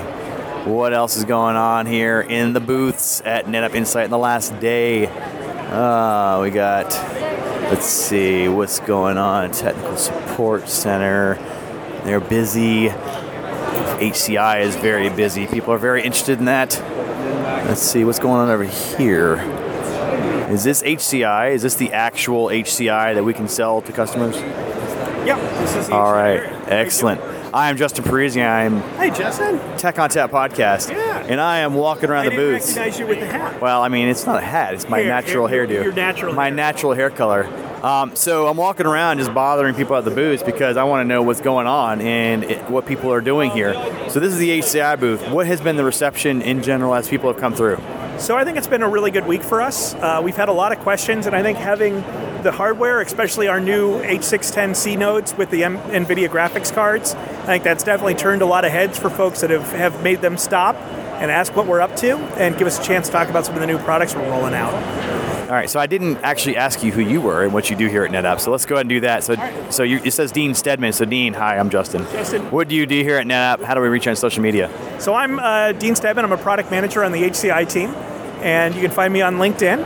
[0.65, 4.57] what else is going on here in the booths at NetApp Insight in the last
[4.59, 5.07] day.
[5.73, 6.91] Uh, we got,
[7.71, 9.49] let's see, what's going on?
[9.51, 11.35] Technical Support Center.
[12.03, 12.89] They're busy.
[12.89, 15.47] HCI is very busy.
[15.47, 16.79] People are very interested in that.
[17.67, 19.37] Let's see what's going on over here.
[20.51, 21.53] Is this HCI?
[21.53, 24.35] Is this the actual HCI that we can sell to customers?
[24.35, 27.19] Yep, this is All right, excellent.
[27.51, 28.45] I am Justin Parisi.
[28.47, 29.57] I'm Hey, Justin.
[29.77, 31.12] Tech ONTAP podcast, Yeah.
[31.27, 32.67] And I am walking around I the booths.
[32.75, 33.61] recognize you with the hat.
[33.61, 35.83] Well, I mean, it's not a hat; it's my Hair- natural hair- hairdo.
[35.83, 36.53] your natural my hair.
[36.55, 37.47] natural hair color.
[37.83, 41.07] Um, so I'm walking around just bothering people at the booths because I want to
[41.07, 43.73] know what's going on and it, what people are doing here.
[44.09, 45.27] So this is the HCI booth.
[45.29, 47.77] What has been the reception in general as people have come through?
[48.19, 49.95] So I think it's been a really good week for us.
[49.95, 51.95] Uh, we've had a lot of questions, and I think having
[52.43, 57.63] the hardware, especially our new H610C nodes with the M- NVIDIA graphics cards, I think
[57.65, 60.75] that's definitely turned a lot of heads for folks that have, have made them stop
[61.21, 63.55] and ask what we're up to and give us a chance to talk about some
[63.55, 64.73] of the new products we're rolling out.
[65.43, 67.87] All right, so I didn't actually ask you who you were and what you do
[67.87, 68.39] here at NetApp.
[68.39, 69.23] So let's go ahead and do that.
[69.23, 69.35] So,
[69.69, 70.93] so you, it says Dean Stedman.
[70.93, 72.03] So Dean, hi, I'm Justin.
[72.05, 72.49] Justin.
[72.49, 73.63] What do you do here at NetApp?
[73.63, 74.71] How do we reach you on social media?
[74.99, 76.25] So I'm uh, Dean Stedman.
[76.25, 77.89] I'm a product manager on the HCI team,
[78.41, 79.85] and you can find me on LinkedIn.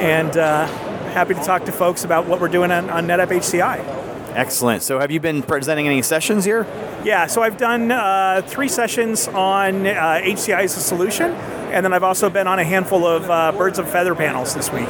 [0.00, 0.66] And uh,
[1.12, 4.03] happy to talk to folks about what we're doing on, on NetApp HCI.
[4.34, 4.82] Excellent.
[4.82, 6.66] So have you been presenting any sessions here?
[7.04, 11.92] Yeah, so I've done uh, three sessions on uh, HCI as a solution, and then
[11.92, 14.88] I've also been on a handful of uh, birds of feather panels this week.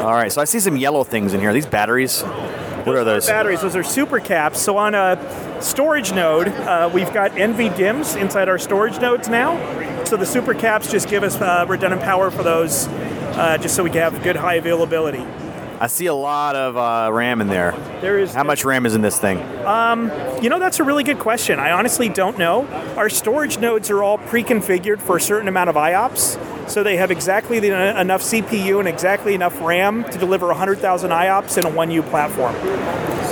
[0.00, 1.50] All right, so I see some yellow things in here.
[1.50, 2.22] Are these batteries?
[2.22, 3.26] What are those?
[3.26, 4.60] Batteries, those are super caps.
[4.60, 9.56] So on a storage node, uh, we've got NV DIMMs inside our storage nodes now.
[10.04, 13.82] So the super caps just give us uh, redundant power for those, uh, just so
[13.82, 15.24] we can have good high availability.
[15.78, 17.72] I see a lot of uh, RAM in there.
[18.00, 18.32] There is.
[18.32, 19.38] How much RAM is in this thing?
[19.66, 20.10] Um,
[20.42, 21.58] you know, that's a really good question.
[21.58, 22.66] I honestly don't know.
[22.96, 26.36] Our storage nodes are all pre-configured for a certain amount of IOPS,
[26.68, 31.10] so they have exactly the, uh, enough CPU and exactly enough RAM to deliver 100,000
[31.10, 32.54] IOPS in a 1U platform.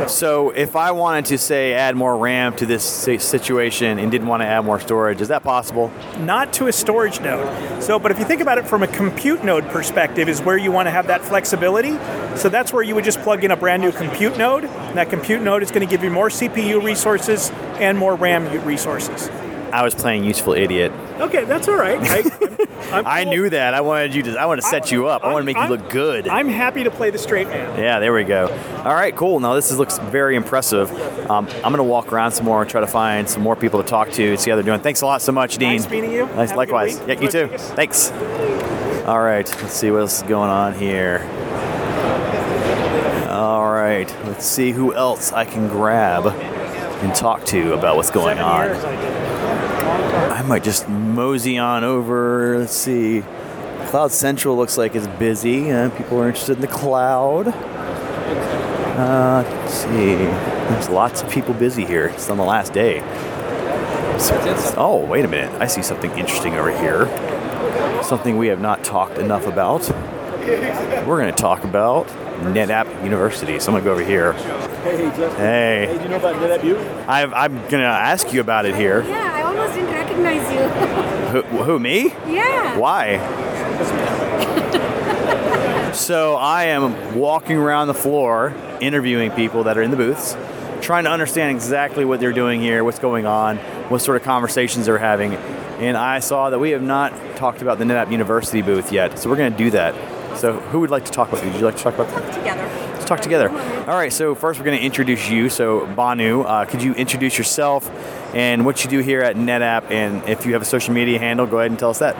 [0.09, 4.43] So if I wanted to say add more RAM to this situation and didn't want
[4.43, 5.93] to add more storage, is that possible?
[6.19, 7.83] Not to a storage node.
[7.83, 10.73] So, but if you think about it from a compute node perspective, is where you
[10.73, 11.93] want to have that flexibility.
[12.37, 14.65] So that's where you would just plug in a brand new compute node.
[14.65, 18.65] And that compute node is going to give you more CPU resources and more RAM
[18.67, 19.31] resources.
[19.75, 20.93] I was playing useful idiot.
[21.19, 21.99] Okay, that's all right.
[22.01, 22.23] I,
[22.97, 23.75] I'm, I knew that.
[23.75, 24.37] I wanted you to.
[24.39, 25.25] I wanted to set you up.
[25.25, 26.29] I want to make you look good.
[26.29, 27.77] I'm happy to play the straight man.
[27.77, 28.47] Yeah, there we go.
[28.85, 29.41] All right, cool.
[29.41, 30.93] Now this is, looks very impressive.
[31.29, 33.83] Um, I'm going to walk around some more and try to find some more people
[33.83, 34.79] to talk to and see how they're doing.
[34.79, 35.73] Thanks a lot so much, Dean.
[35.73, 36.27] Nice meeting you.
[36.27, 37.01] Nice, Have likewise.
[37.09, 37.49] Yeah, you too.
[37.49, 38.13] Thanks.
[39.07, 41.19] All right, let's see what's going on here.
[43.29, 48.39] All right, let's see who else I can grab and talk to about what's going
[48.39, 49.24] on.
[49.95, 52.59] I might just mosey on over.
[52.59, 53.23] Let's see.
[53.87, 55.71] Cloud Central looks like it's busy.
[55.71, 57.49] Uh, people are interested in the cloud.
[58.97, 60.15] Uh, let's see.
[60.17, 62.07] There's lots of people busy here.
[62.07, 63.01] It's on the last day.
[64.19, 65.53] So- oh, wait a minute.
[65.61, 67.07] I see something interesting over here.
[68.03, 69.89] Something we have not talked enough about.
[71.07, 72.07] We're going to talk about
[72.43, 73.59] NetApp University.
[73.59, 74.33] So I'm going to go over here.
[74.83, 75.31] Hey, Justin.
[75.37, 75.87] Hey.
[75.87, 76.79] Hey, do you know about NetApp U?
[77.09, 79.03] I've, I'm going to ask you about it here.
[79.03, 79.34] Yeah, I almost didn't
[80.15, 80.69] recognize you.
[81.35, 82.11] Who, who me?
[82.29, 82.79] yeah.
[82.79, 83.19] Why?
[85.93, 90.37] so I am walking around the floor, interviewing people that are in the booths,
[90.81, 93.57] trying to understand exactly what they're doing here, what's going on,
[93.89, 95.35] what sort of conversations they're having.
[95.35, 99.29] And I saw that we have not talked about the NetApp University booth yet, so
[99.29, 100.39] we're going to do that.
[100.39, 101.45] So who would like to talk about?
[101.45, 102.33] Would you like to talk about that?
[102.33, 102.94] Together.
[103.05, 103.51] Talk together.
[103.51, 105.51] All right, so first we're going to introduce you.
[105.51, 107.91] So, Banu, uh, could you introduce yourself
[108.35, 109.91] and what you do here at NetApp?
[109.91, 112.17] And if you have a social media handle, go ahead and tell us that.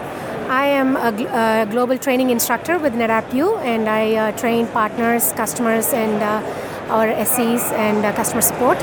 [0.51, 5.33] I am a, a global training instructor with NetApp U, and I uh, train partners,
[5.33, 8.77] customers, and uh, our SEs and uh, customer support.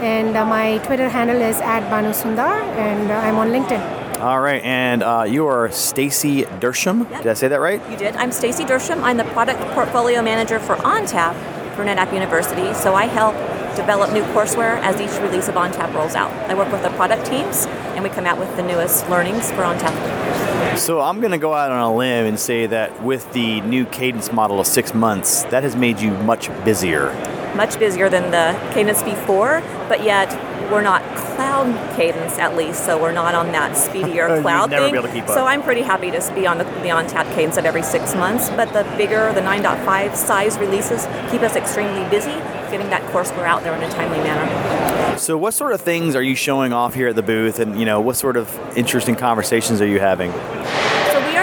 [0.00, 3.97] And uh, my Twitter handle is at Banu Sundar, and uh, I'm on LinkedIn.
[4.20, 7.08] All right, and uh, you are Stacy Dersham.
[7.18, 7.80] Did I say that right?
[7.88, 8.16] You did.
[8.16, 9.00] I'm Stacy Dersham.
[9.04, 11.34] I'm the product portfolio manager for ONTAP
[11.76, 12.74] for NetApp University.
[12.74, 13.36] So I help
[13.76, 16.32] develop new courseware as each release of ONTAP rolls out.
[16.50, 19.58] I work with the product teams, and we come out with the newest learnings for
[19.58, 20.76] ONTAP.
[20.76, 23.86] So I'm going to go out on a limb and say that with the new
[23.86, 27.12] cadence model of six months, that has made you much busier.
[27.54, 30.28] Much busier than the cadence before, but yet
[30.70, 34.84] we're not cloud cadence at least, so we're not on that speedier You'd cloud never
[34.86, 34.92] thing.
[34.92, 35.30] be able to keep up.
[35.30, 38.50] So I'm pretty happy to be on the, the ONTAP cadence of every six months.
[38.50, 42.32] But the bigger, the 9.5 size releases keep us extremely busy,
[42.70, 45.18] getting that courseware out there in a timely manner.
[45.18, 47.84] So what sort of things are you showing off here at the booth, and you
[47.84, 50.32] know what sort of interesting conversations are you having?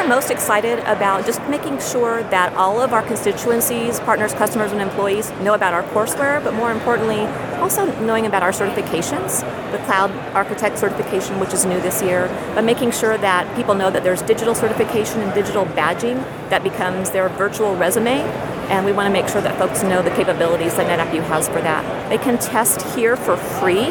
[0.06, 4.80] Are most excited about just making sure that all of our constituencies, partners, customers, and
[4.80, 7.22] employees know about our courseware, but more importantly,
[7.58, 9.41] also knowing about our certifications,
[9.72, 13.89] the Cloud Architect certification, which is new this year, but making sure that people know
[13.89, 18.22] that there's digital certification and digital badging that becomes their virtual resume.
[18.70, 21.48] And we want to make sure that folks know the capabilities that NetApp U has
[21.48, 22.10] for that.
[22.12, 23.86] They can test here for free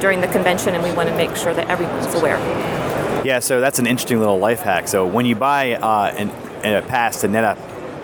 [0.00, 2.40] during the convention, and we want to make sure that everyone's aware.
[3.24, 4.86] Yeah, so that's an interesting little life hack.
[4.86, 6.28] So when you buy uh, an,
[6.62, 7.58] a pass to NetApp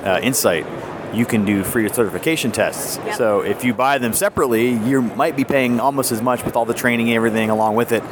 [0.04, 0.66] uh, Insight,
[1.14, 2.98] you can do free certification tests.
[3.16, 6.64] So if you buy them separately, you might be paying almost as much with all
[6.64, 8.02] the training and everything along with it.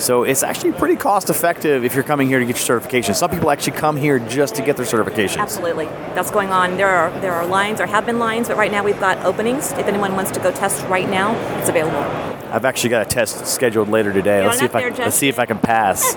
[0.00, 3.14] So it's actually pretty cost effective if you're coming here to get your certification.
[3.14, 5.40] Some people actually come here just to get their certification.
[5.40, 6.76] Absolutely, that's going on.
[6.76, 9.70] There are there are lines, there have been lines, but right now we've got openings.
[9.72, 12.33] If anyone wants to go test right now, it's available.
[12.54, 14.46] I've actually got a test scheduled later today.
[14.46, 16.16] Let's see if I there, let's see if I can pass.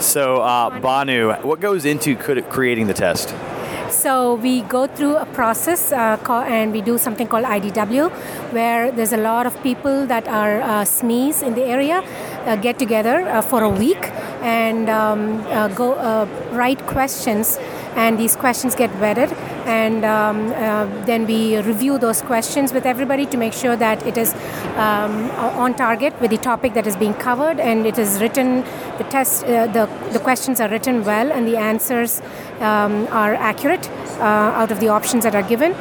[0.04, 3.32] so uh, Banu, what goes into creating the test?
[3.88, 8.10] So we go through a process uh, and we do something called IDW,
[8.52, 12.02] where there's a lot of people that are uh, SMEs in the area
[12.44, 14.10] uh, get together uh, for a week
[14.42, 17.56] and um, uh, go uh, write questions,
[17.94, 19.30] and these questions get vetted,
[19.68, 24.16] and um, uh, then we review those questions with everybody to make sure that it
[24.16, 24.34] is
[24.76, 25.30] um,
[25.62, 28.64] on target with the topic that is being covered, and it is written.
[28.96, 32.20] The test, uh, the the questions are written well, and the answers
[32.60, 35.74] um, are accurate uh, out of the options that are given.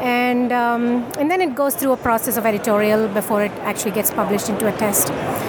[0.00, 4.10] And, um, and then it goes through a process of editorial before it actually gets
[4.10, 5.08] published into a test.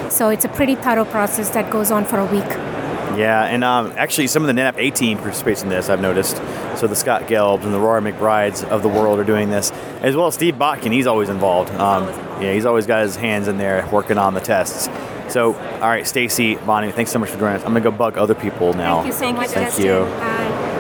[0.10, 2.75] So it's a pretty thorough process that goes on for a week.
[3.18, 5.90] Yeah, and um, actually, some of the NetApp A team participates in this.
[5.90, 6.38] I've noticed.
[6.78, 10.16] So the Scott Gelbs and the Rory McBrides of the world are doing this, as
[10.16, 10.92] well as Steve Botkin.
[10.92, 11.72] He's always involved.
[11.76, 12.08] Um,
[12.42, 14.90] yeah, he's always got his hands in there working on the tests.
[15.32, 17.64] So, all right, Stacy, Bonnie, thanks so much for joining us.
[17.66, 19.02] I'm gonna go bug other people now.
[19.02, 20.06] Thank you so much, Thank you.
[20.06, 20.76] Bye.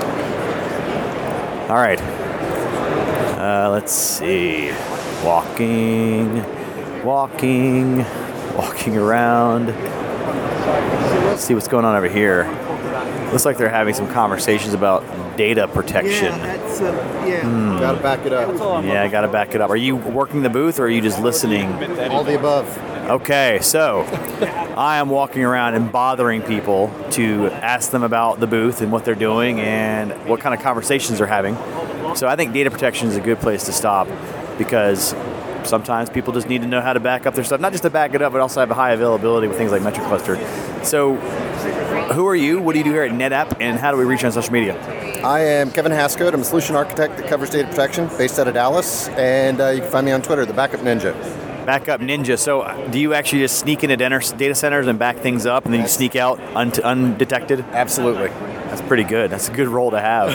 [1.69, 1.99] All right.
[3.39, 4.71] Uh, let's see.
[5.23, 6.43] Walking,
[7.03, 8.05] walking,
[8.55, 9.73] walking around.
[11.35, 12.45] Let's see what's going on over here.
[13.33, 15.03] Looks like they're having some conversations about
[15.35, 16.31] data protection.
[16.31, 17.41] that's, uh, yeah.
[17.41, 17.77] Hmm.
[17.77, 18.47] Gotta back it up.
[18.47, 19.69] That's all I'm Yeah, I got to back it up.
[19.69, 21.73] Are you working the booth or are you just listening?
[22.09, 22.77] All the above.
[23.09, 24.03] Okay, so
[24.77, 29.03] I am walking around and bothering people to ask them about the booth and what
[29.03, 31.55] they're doing and what kind of conversations they're having.
[32.15, 34.07] So I think data protection is a good place to stop
[34.57, 35.13] because
[35.65, 37.89] sometimes people just need to know how to back up their stuff, not just to
[37.89, 40.85] back it up, but also have a high availability with things like MetroCluster.
[40.85, 41.15] So,
[42.13, 42.61] who are you?
[42.61, 44.53] What do you do here at NetApp, and how do we reach you on social
[44.53, 44.75] media?
[45.23, 46.33] I am Kevin Hascode.
[46.33, 49.07] I'm a solution architect that covers data protection based out of Dallas.
[49.09, 51.13] And uh, you can find me on Twitter, the Backup Ninja.
[51.65, 52.37] Backup Ninja.
[52.37, 55.73] So, do you actually just sneak into data data centers and back things up, and
[55.73, 57.61] then you sneak out un- undetected?
[57.71, 58.27] Absolutely.
[58.27, 59.31] That's pretty good.
[59.31, 60.29] That's a good role to have.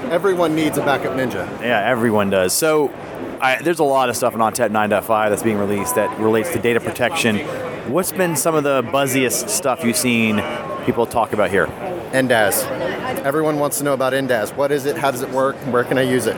[0.10, 1.46] Everyone needs a Backup Ninja.
[1.62, 2.52] yeah, everyone does.
[2.52, 2.88] So,
[3.40, 6.58] I, there's a lot of stuff in ONTAP 9.5 that's being released that relates to
[6.58, 7.38] data protection.
[7.90, 10.42] What's been some of the buzziest stuff you've seen
[10.84, 11.66] people talk about here?
[12.12, 12.64] NDAS.
[13.24, 14.56] Everyone wants to know about NDAS.
[14.56, 14.96] What is it?
[14.96, 15.56] How does it work?
[15.72, 16.36] Where can I use it?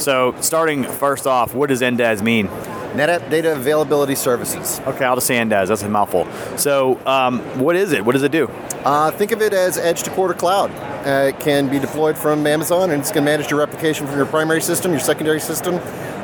[0.00, 2.46] So, starting first off, what does NDAS mean?
[2.92, 4.80] NetApp Data Availability Services.
[4.86, 5.68] Okay, I'll just say NDAS.
[5.68, 6.26] That's a mouthful.
[6.56, 8.04] So, um, what is it?
[8.04, 8.48] What does it do?
[8.84, 10.70] Uh, think of it as edge to quarter cloud.
[11.06, 14.16] Uh, it can be deployed from Amazon and it's going to manage your replication from
[14.16, 15.74] your primary system, your secondary system,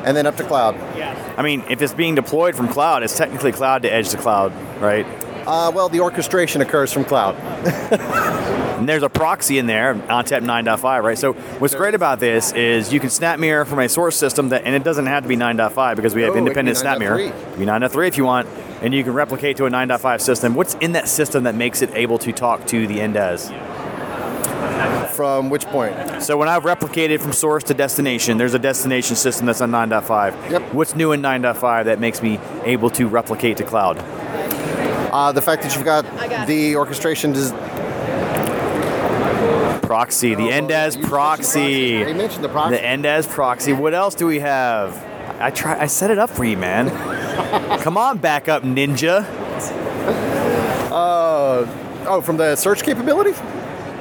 [0.04, 0.76] and then up to cloud.
[1.36, 4.52] I mean, if it's being deployed from cloud, it's technically cloud to edge to cloud,
[4.80, 5.06] right?
[5.46, 7.34] Uh, well, the orchestration occurs from cloud.
[8.84, 11.16] And there's a proxy in there, ONTAP 9.5, right?
[11.16, 14.64] So what's great about this is you can snap mirror from a source system that,
[14.64, 16.80] and it doesn't have to be 9.5 because we have No, it can independent be
[16.80, 17.16] snap mirror.
[17.16, 17.28] 9.3.
[17.28, 18.48] It can be 9.3 if you want,
[18.82, 20.54] and you can replicate to a 9.5 system.
[20.54, 23.50] What's in that system that makes it able to talk to the NDAS?
[25.14, 25.94] From which point?
[26.22, 30.50] So when I've replicated from source to destination, there's a destination system that's on 9.5.
[30.50, 30.74] Yep.
[30.74, 33.98] What's new in 9.5 that makes me able to replicate to cloud?
[35.12, 36.04] Uh, the fact that you've got
[36.48, 37.52] the orchestration des-
[39.86, 42.02] Proxy, the end as proxy.
[42.02, 42.74] They mentioned the proxy.
[42.76, 43.72] The end as proxy.
[43.72, 44.96] What else do we have?
[45.40, 45.78] I try.
[45.78, 46.88] I set it up for you, man.
[47.82, 49.24] Come on, backup ninja.
[50.90, 51.66] Uh,
[52.08, 53.32] oh, from the search capability?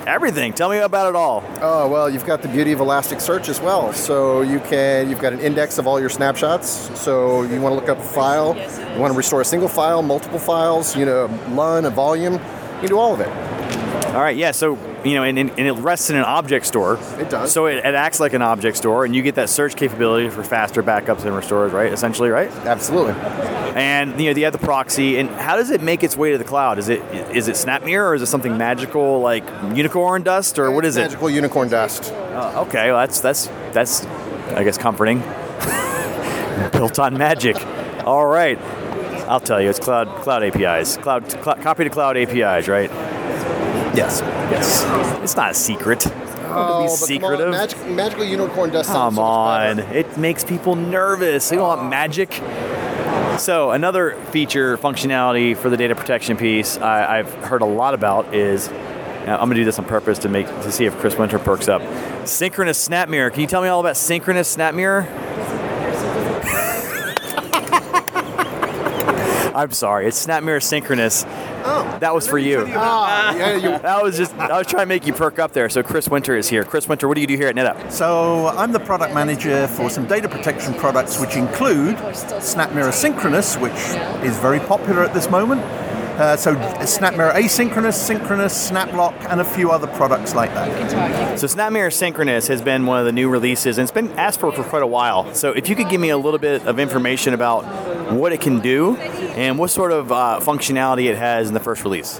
[0.05, 0.51] Everything.
[0.51, 1.43] Tell me about it all.
[1.61, 3.93] Oh well, you've got the beauty of Elasticsearch as well.
[3.93, 6.67] So you can you've got an index of all your snapshots.
[6.99, 8.55] So you want to look up a file,
[8.93, 12.33] you want to restore a single file, multiple files, you know, a LUN, a volume.
[12.33, 12.39] You
[12.79, 13.52] can do all of it.
[14.13, 14.51] All right, yeah.
[14.51, 16.99] So you know, and, and it rests in an object store.
[17.17, 17.51] It does.
[17.51, 20.43] So it, it acts like an object store, and you get that search capability for
[20.43, 21.91] faster backups and restores, right?
[21.91, 22.49] Essentially, right?
[22.51, 23.13] Absolutely.
[23.13, 26.37] And you know, you have the proxy, and how does it make its way to
[26.37, 26.77] the cloud?
[26.77, 27.01] Is it
[27.35, 31.01] is it SnapMirror, or is it something magical like unicorn dust, or what is it?
[31.01, 32.11] Magical unicorn dust.
[32.13, 34.05] Uh, okay, well, that's that's that's
[34.55, 35.19] I guess comforting.
[36.71, 37.57] Built on magic.
[38.05, 38.59] All right,
[39.27, 42.91] I'll tell you, it's cloud cloud APIs, cloud cl- copy to cloud APIs, right?
[43.95, 44.83] Yes, yes.
[45.21, 46.05] It's not a secret.
[46.55, 47.51] Oh, Don't be but come on, secretive.
[47.51, 48.89] magic, magical unicorn dust.
[48.89, 49.93] Come so on, better.
[49.93, 51.49] it makes people nervous.
[51.49, 52.33] They want magic.
[53.39, 58.33] So another feature functionality for the data protection piece I, I've heard a lot about
[58.33, 58.69] is
[59.25, 61.69] now, I'm gonna do this on purpose to make to see if Chris Winter perks
[61.69, 61.81] up.
[62.27, 63.31] Synchronous SnapMirror.
[63.31, 65.07] Can you tell me all about synchronous SnapMirror?
[69.55, 71.23] I'm sorry, it's SnapMirror synchronous.
[71.65, 72.65] Oh, that was for you.
[72.75, 75.69] Ah, yeah, you- that was just I was trying to make you perk up there.
[75.69, 76.63] So Chris Winter is here.
[76.63, 77.91] Chris Winter, what do you do here at NetApp?
[77.91, 83.73] So I'm the product manager for some data protection products, which include SnapMirror Synchronous, which
[84.25, 85.61] is very popular at this moment.
[86.13, 91.39] Uh, so SnapMirror Asynchronous, Synchronous, SnapLock, and a few other products like that.
[91.39, 94.51] So SnapMirror Synchronous has been one of the new releases, and it's been asked for
[94.51, 95.33] for quite a while.
[95.33, 97.65] So if you could give me a little bit of information about
[98.11, 101.83] what it can do and what sort of uh, functionality it has in the first
[101.83, 102.19] release.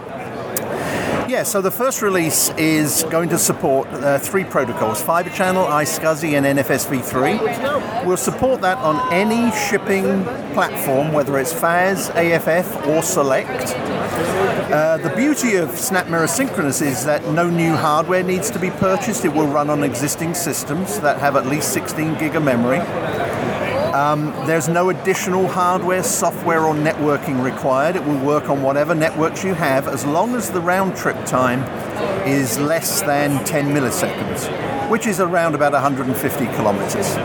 [1.33, 6.37] Yeah, so the first release is going to support uh, three protocols Fiber Channel, iSCSI,
[6.37, 8.05] and NFS v3.
[8.05, 13.49] We'll support that on any shipping platform, whether it's FAS, AFF, or Select.
[13.49, 19.25] Uh, the beauty of SnapMirror Synchronous is that no new hardware needs to be purchased.
[19.25, 22.77] It will run on existing systems that have at least 16 gig of memory.
[23.93, 27.95] Um, there's no additional hardware, software, or networking required.
[27.95, 31.61] It will work on whatever networks you have as long as the round trip time
[32.27, 37.15] is less than 10 milliseconds, which is around about 150 kilometers.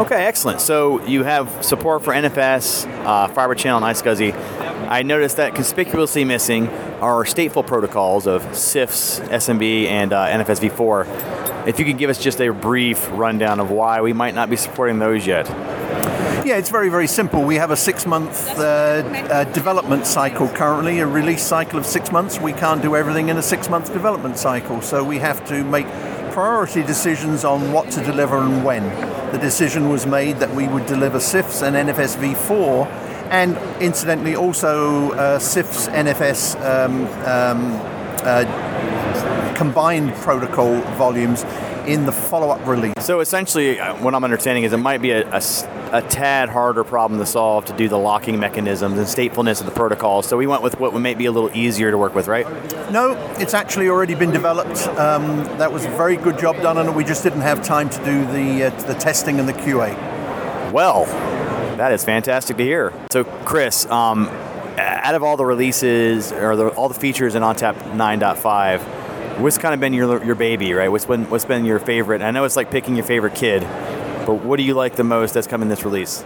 [0.00, 0.60] Okay, excellent.
[0.60, 4.88] So you have support for NFS, uh, Fiber Channel, and iSCSI.
[4.88, 6.68] I noticed that conspicuously missing
[7.00, 11.45] are stateful protocols of CIFS, SMB, and uh, NFS v4.
[11.66, 14.54] If you could give us just a brief rundown of why we might not be
[14.54, 15.48] supporting those yet.
[16.46, 17.42] Yeah, it's very, very simple.
[17.42, 22.12] We have a six month uh, uh, development cycle currently, a release cycle of six
[22.12, 22.38] months.
[22.38, 25.88] We can't do everything in a six month development cycle, so we have to make
[26.30, 28.84] priority decisions on what to deliver and when.
[29.32, 32.86] The decision was made that we would deliver CIFS and NFS v4,
[33.30, 37.72] and incidentally also uh, CIFS NFS um, um,
[38.22, 38.44] uh,
[39.56, 41.44] combined protocol volumes
[41.86, 42.92] in the follow up release.
[43.00, 45.22] So essentially, uh, what I'm understanding is it might be a
[46.08, 50.22] tad harder problem to solve to do the locking mechanisms and statefulness of the protocol.
[50.22, 52.46] So we went with what may be a little easier to work with, right?
[52.90, 54.86] No, it's actually already been developed.
[54.88, 56.96] Um, that was a very good job done and.
[56.96, 59.94] We just didn't have time to do the uh, the testing and the QA.
[60.72, 61.04] Well,
[61.76, 62.92] that is fantastic to hear.
[63.10, 64.28] So, Chris, um,
[64.78, 68.95] out of all the releases or the, all the features in ONTAP 9.5,
[69.38, 70.88] what's kind of been your your baby, right?
[70.88, 72.22] What's been what's been your favorite?
[72.22, 73.62] I know it's like picking your favorite kid,
[74.26, 76.24] but what do you like the most that's come in this release?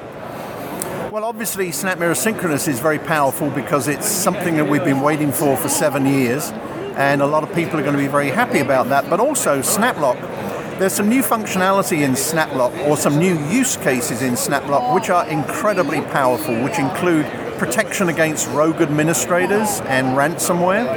[1.10, 5.56] Well, obviously, SnapMirror Synchronous is very powerful because it's something that we've been waiting for
[5.56, 6.50] for seven years,
[6.96, 9.10] and a lot of people are going to be very happy about that.
[9.10, 10.78] But also, SnapLock.
[10.78, 15.26] There's some new functionality in SnapLock, or some new use cases in SnapLock, which are
[15.28, 17.26] incredibly powerful, which include
[17.60, 20.88] protection against rogue administrators and ransomware,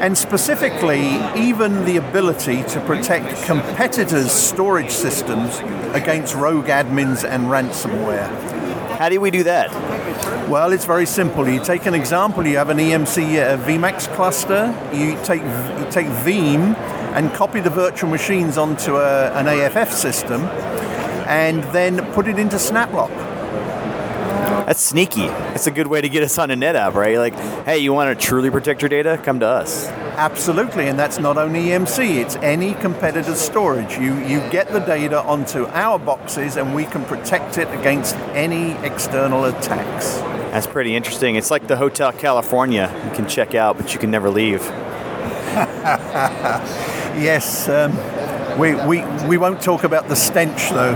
[0.00, 5.60] and specifically, even the ability to protect competitors' storage systems
[5.94, 8.28] against rogue admins and ransomware.
[8.98, 9.70] How do we do that?
[10.48, 11.48] Well, it's very simple.
[11.48, 12.44] You take an example.
[12.48, 14.74] You have an EMC uh, VMAX cluster.
[14.92, 16.74] You take you take Veeam
[17.14, 20.42] and copy the virtual machines onto a, an AFF system,
[21.28, 23.31] and then put it into SnapLock.
[24.66, 25.24] That's sneaky.
[25.54, 27.18] It's a good way to get us onto NetApp, right?
[27.18, 27.34] Like,
[27.64, 29.20] hey, you want to truly protect your data?
[29.22, 29.88] Come to us.
[29.88, 33.98] Absolutely, and that's not only EMC, it's any competitor's storage.
[33.98, 38.72] You, you get the data onto our boxes and we can protect it against any
[38.86, 40.18] external attacks.
[40.52, 41.36] That's pretty interesting.
[41.36, 42.92] It's like the Hotel California.
[43.06, 44.60] You can check out, but you can never leave.
[47.18, 47.96] yes, um,
[48.58, 50.94] we, we, we won't talk about the stench though.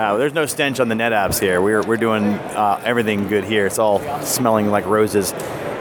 [0.00, 1.60] Uh, there's no stench on the NetApps here.
[1.60, 3.66] We're, we're doing uh, everything good here.
[3.66, 5.34] It's all smelling like roses.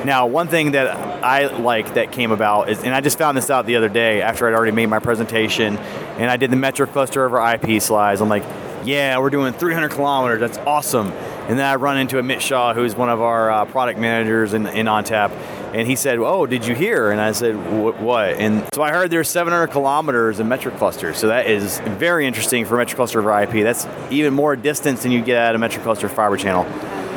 [0.03, 0.89] Now, one thing that
[1.23, 4.21] I like that came about is, and I just found this out the other day
[4.21, 8.19] after I'd already made my presentation, and I did the MetroCluster over IP slides.
[8.19, 8.43] I'm like,
[8.83, 10.41] yeah, we're doing 300 kilometers.
[10.41, 11.13] That's awesome.
[11.47, 14.53] And then I run into a Amit Shaw, who's one of our uh, product managers
[14.53, 15.31] in, in ONTAP,
[15.73, 17.55] and he said, "Oh, did you hear?" And I said,
[18.01, 21.15] "What?" And so I heard there's 700 kilometers in MetroCluster.
[21.15, 23.63] So that is very interesting for MetroCluster over IP.
[23.63, 26.65] That's even more distance than you get out of MetroCluster fiber channel.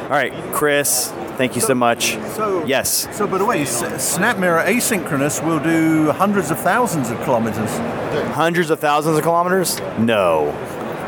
[0.05, 2.19] All right, Chris, thank you so, much.
[2.35, 3.09] So yes.
[3.17, 7.71] So, by the way, SnapMirror asynchronous will do hundreds of thousands of kilometers.
[8.35, 9.81] Hundreds of thousands of kilometers?
[9.99, 10.51] No.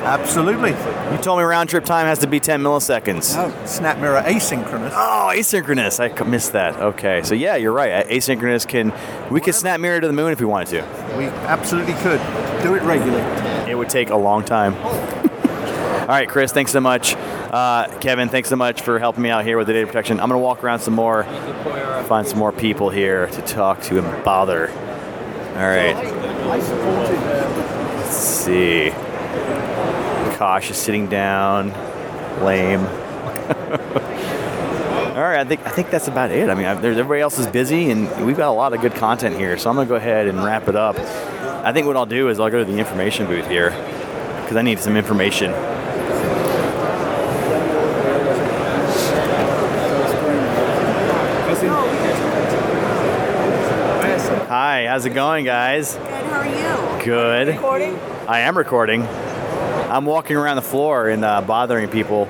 [0.04, 0.70] Absolutely.
[0.70, 3.34] You told me round trip time has to be 10 milliseconds.
[3.34, 4.90] No, SnapMirror asynchronous.
[4.92, 5.98] Oh, asynchronous.
[5.98, 6.76] I missed that.
[6.76, 8.06] Okay, so yeah, you're right.
[8.06, 8.92] Asynchronous can
[9.30, 11.16] we could SnapMirror to the moon if we wanted to.
[11.16, 12.20] We absolutely could.
[12.62, 13.70] Do it regularly.
[13.70, 14.74] It would take a long time.
[16.04, 17.14] All right, Chris, thanks so much.
[17.14, 20.20] Uh, Kevin, thanks so much for helping me out here with the data protection.
[20.20, 21.24] I'm going to walk around some more,
[22.08, 24.68] find some more people here to talk to and bother.
[24.68, 25.94] All right.
[27.96, 28.90] Let's see.
[30.34, 31.70] Kosh is sitting down.
[32.44, 32.80] Lame.
[35.14, 36.50] All right, I think I think that's about it.
[36.50, 39.56] I mean, everybody else is busy, and we've got a lot of good content here.
[39.56, 40.98] So I'm gonna go ahead and wrap it up.
[41.64, 43.70] I think what I'll do is I'll go to the information booth here
[44.42, 45.52] because I need some information.
[54.48, 55.94] Hi, how's it going, guys?
[55.94, 56.02] Good.
[56.06, 56.46] How are
[56.98, 57.04] you?
[57.04, 57.48] Good.
[57.48, 57.98] Recording.
[58.26, 59.06] I am recording.
[59.90, 62.24] I'm walking around the floor and uh, bothering people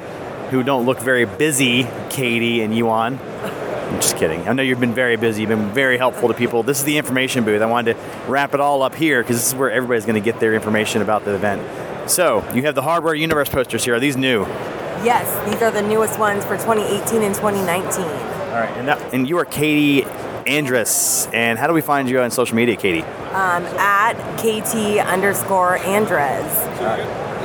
[0.50, 3.18] who don't look very busy, Katie and Yuan.
[3.18, 4.46] I'm just kidding.
[4.48, 5.42] I know you've been very busy.
[5.42, 6.62] You've been very helpful to people.
[6.62, 7.62] This is the information booth.
[7.62, 10.24] I wanted to wrap it all up here because this is where everybody's going to
[10.24, 12.10] get their information about the event.
[12.10, 13.94] So, you have the Hardware Universe posters here.
[13.94, 14.42] Are these new?
[15.04, 18.04] Yes, these are the newest ones for 2018 and 2019.
[18.04, 20.04] All right, and, that, and you are Katie
[20.46, 21.26] Andrus.
[21.32, 23.02] And how do we find you on social media, Katie?
[23.02, 26.52] Um, at KT underscore Andres.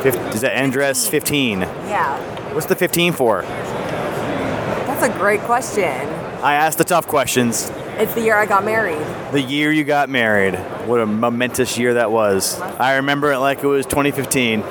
[0.06, 1.60] Is that Andres 15?
[1.60, 2.54] Yeah.
[2.54, 3.42] What's the 15 for?
[3.42, 5.84] That's a great question.
[6.42, 7.70] I asked the tough questions.
[7.98, 9.06] It's the year I got married.
[9.34, 10.56] The year you got married.
[10.88, 12.60] What a momentous year that was.
[12.62, 14.62] I remember it like it was 2015.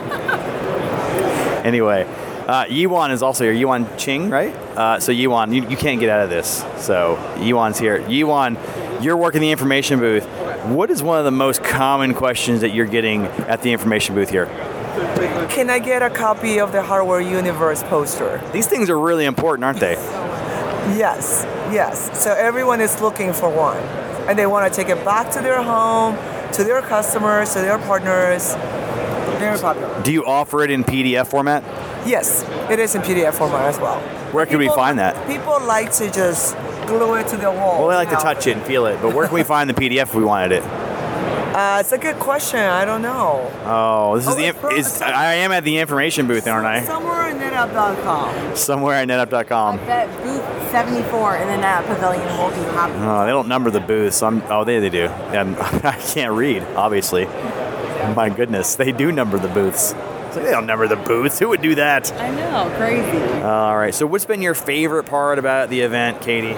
[1.64, 2.04] anyway,
[2.46, 3.52] uh, Yiwan is also here.
[3.52, 4.54] Yiwan Ching, right?
[4.54, 6.64] Uh, so Yiwan, you, you can't get out of this.
[6.78, 8.00] So Yiwan's here.
[8.00, 10.24] Yiwan, you're working the information booth.
[10.64, 14.30] What is one of the most common questions that you're getting at the information booth
[14.30, 14.46] here?
[15.50, 18.40] Can I get a copy of the Hardware Universe poster?
[18.52, 19.94] These things are really important, aren't they?
[20.96, 22.22] Yes, yes.
[22.22, 23.78] So everyone is looking for one.
[24.28, 26.16] And they want to take it back to their home,
[26.52, 28.54] to their customers, to their partners.
[29.38, 30.02] Very popular.
[30.02, 31.62] Do you offer it in PDF format?
[32.06, 34.00] Yes, it is in PDF format as well.
[34.32, 35.26] Where can we find that?
[35.26, 37.80] People like to just glue it to their wall.
[37.80, 39.74] Well, they like to touch it and feel it, but where can we find the
[39.74, 40.62] PDF if we wanted it?
[41.58, 42.60] Uh, it's a good question.
[42.60, 43.50] I don't know.
[43.64, 46.84] Oh, this is the inf- is I am at the information booth, aren't I?
[46.84, 48.54] Somewhere at NetApp.com.
[48.54, 49.78] Somewhere at NetApp.com.
[49.78, 52.92] Bet booth 74 in the NetApp Pavilion will be happy.
[52.98, 54.18] Oh, they don't number the booths.
[54.18, 55.06] So I'm, oh, they they do.
[55.06, 57.24] Um, I can't read, obviously.
[58.14, 59.96] My goodness, they do number the booths.
[60.30, 61.40] So they don't number the booths.
[61.40, 62.12] Who would do that?
[62.12, 63.42] I know, crazy.
[63.42, 63.92] All right.
[63.92, 66.54] So, what's been your favorite part about the event, Katie?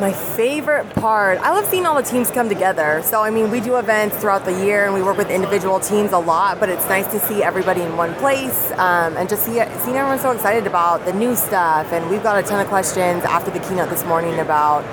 [0.00, 3.02] My favorite part, I love seeing all the teams come together.
[3.04, 6.12] So, I mean, we do events throughout the year and we work with individual teams
[6.12, 9.52] a lot, but it's nice to see everybody in one place um, and just see
[9.52, 11.92] seeing everyone so excited about the new stuff.
[11.92, 14.84] And we've got a ton of questions after the keynote this morning about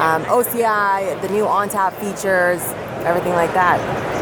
[0.00, 2.60] um, OCI, the new ONTAP features,
[3.06, 3.78] everything like that.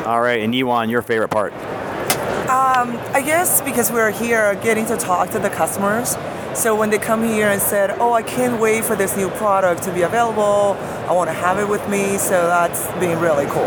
[0.06, 0.42] All right.
[0.42, 1.54] And Yuan, your favorite part?
[1.54, 6.16] Um, I guess because we're here getting to talk to the customers.
[6.54, 9.82] So when they come here and said, "Oh, I can't wait for this new product
[9.84, 10.76] to be available.
[11.08, 13.62] I want to have it with me." So that's been really cool.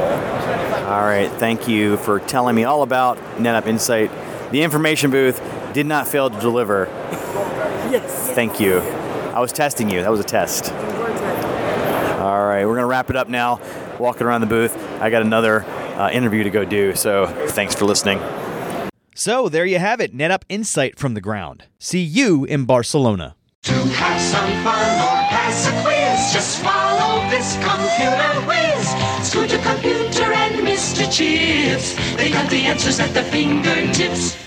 [0.88, 4.10] All right, thank you for telling me all about NetApp Insight.
[4.52, 5.42] The information booth
[5.74, 6.88] did not fail to deliver.
[7.92, 8.32] Yes.
[8.32, 8.80] Thank you.
[8.80, 10.02] I was testing you.
[10.02, 10.72] That was a test.
[10.72, 13.60] All right, we're gonna wrap it up now.
[14.00, 16.96] Walking around the booth, I got another uh, interview to go do.
[16.96, 18.20] So thanks for listening.
[19.18, 21.64] So there you have it NetApp Insight from the ground.
[21.80, 23.36] See you in Barcelona.
[23.64, 29.28] To have some fun or pass a quiz, just follow this computer whiz.
[29.28, 31.12] Scooter Computer and Mr.
[31.12, 31.96] Chips.
[32.16, 34.38] They got the answers at their fingertips.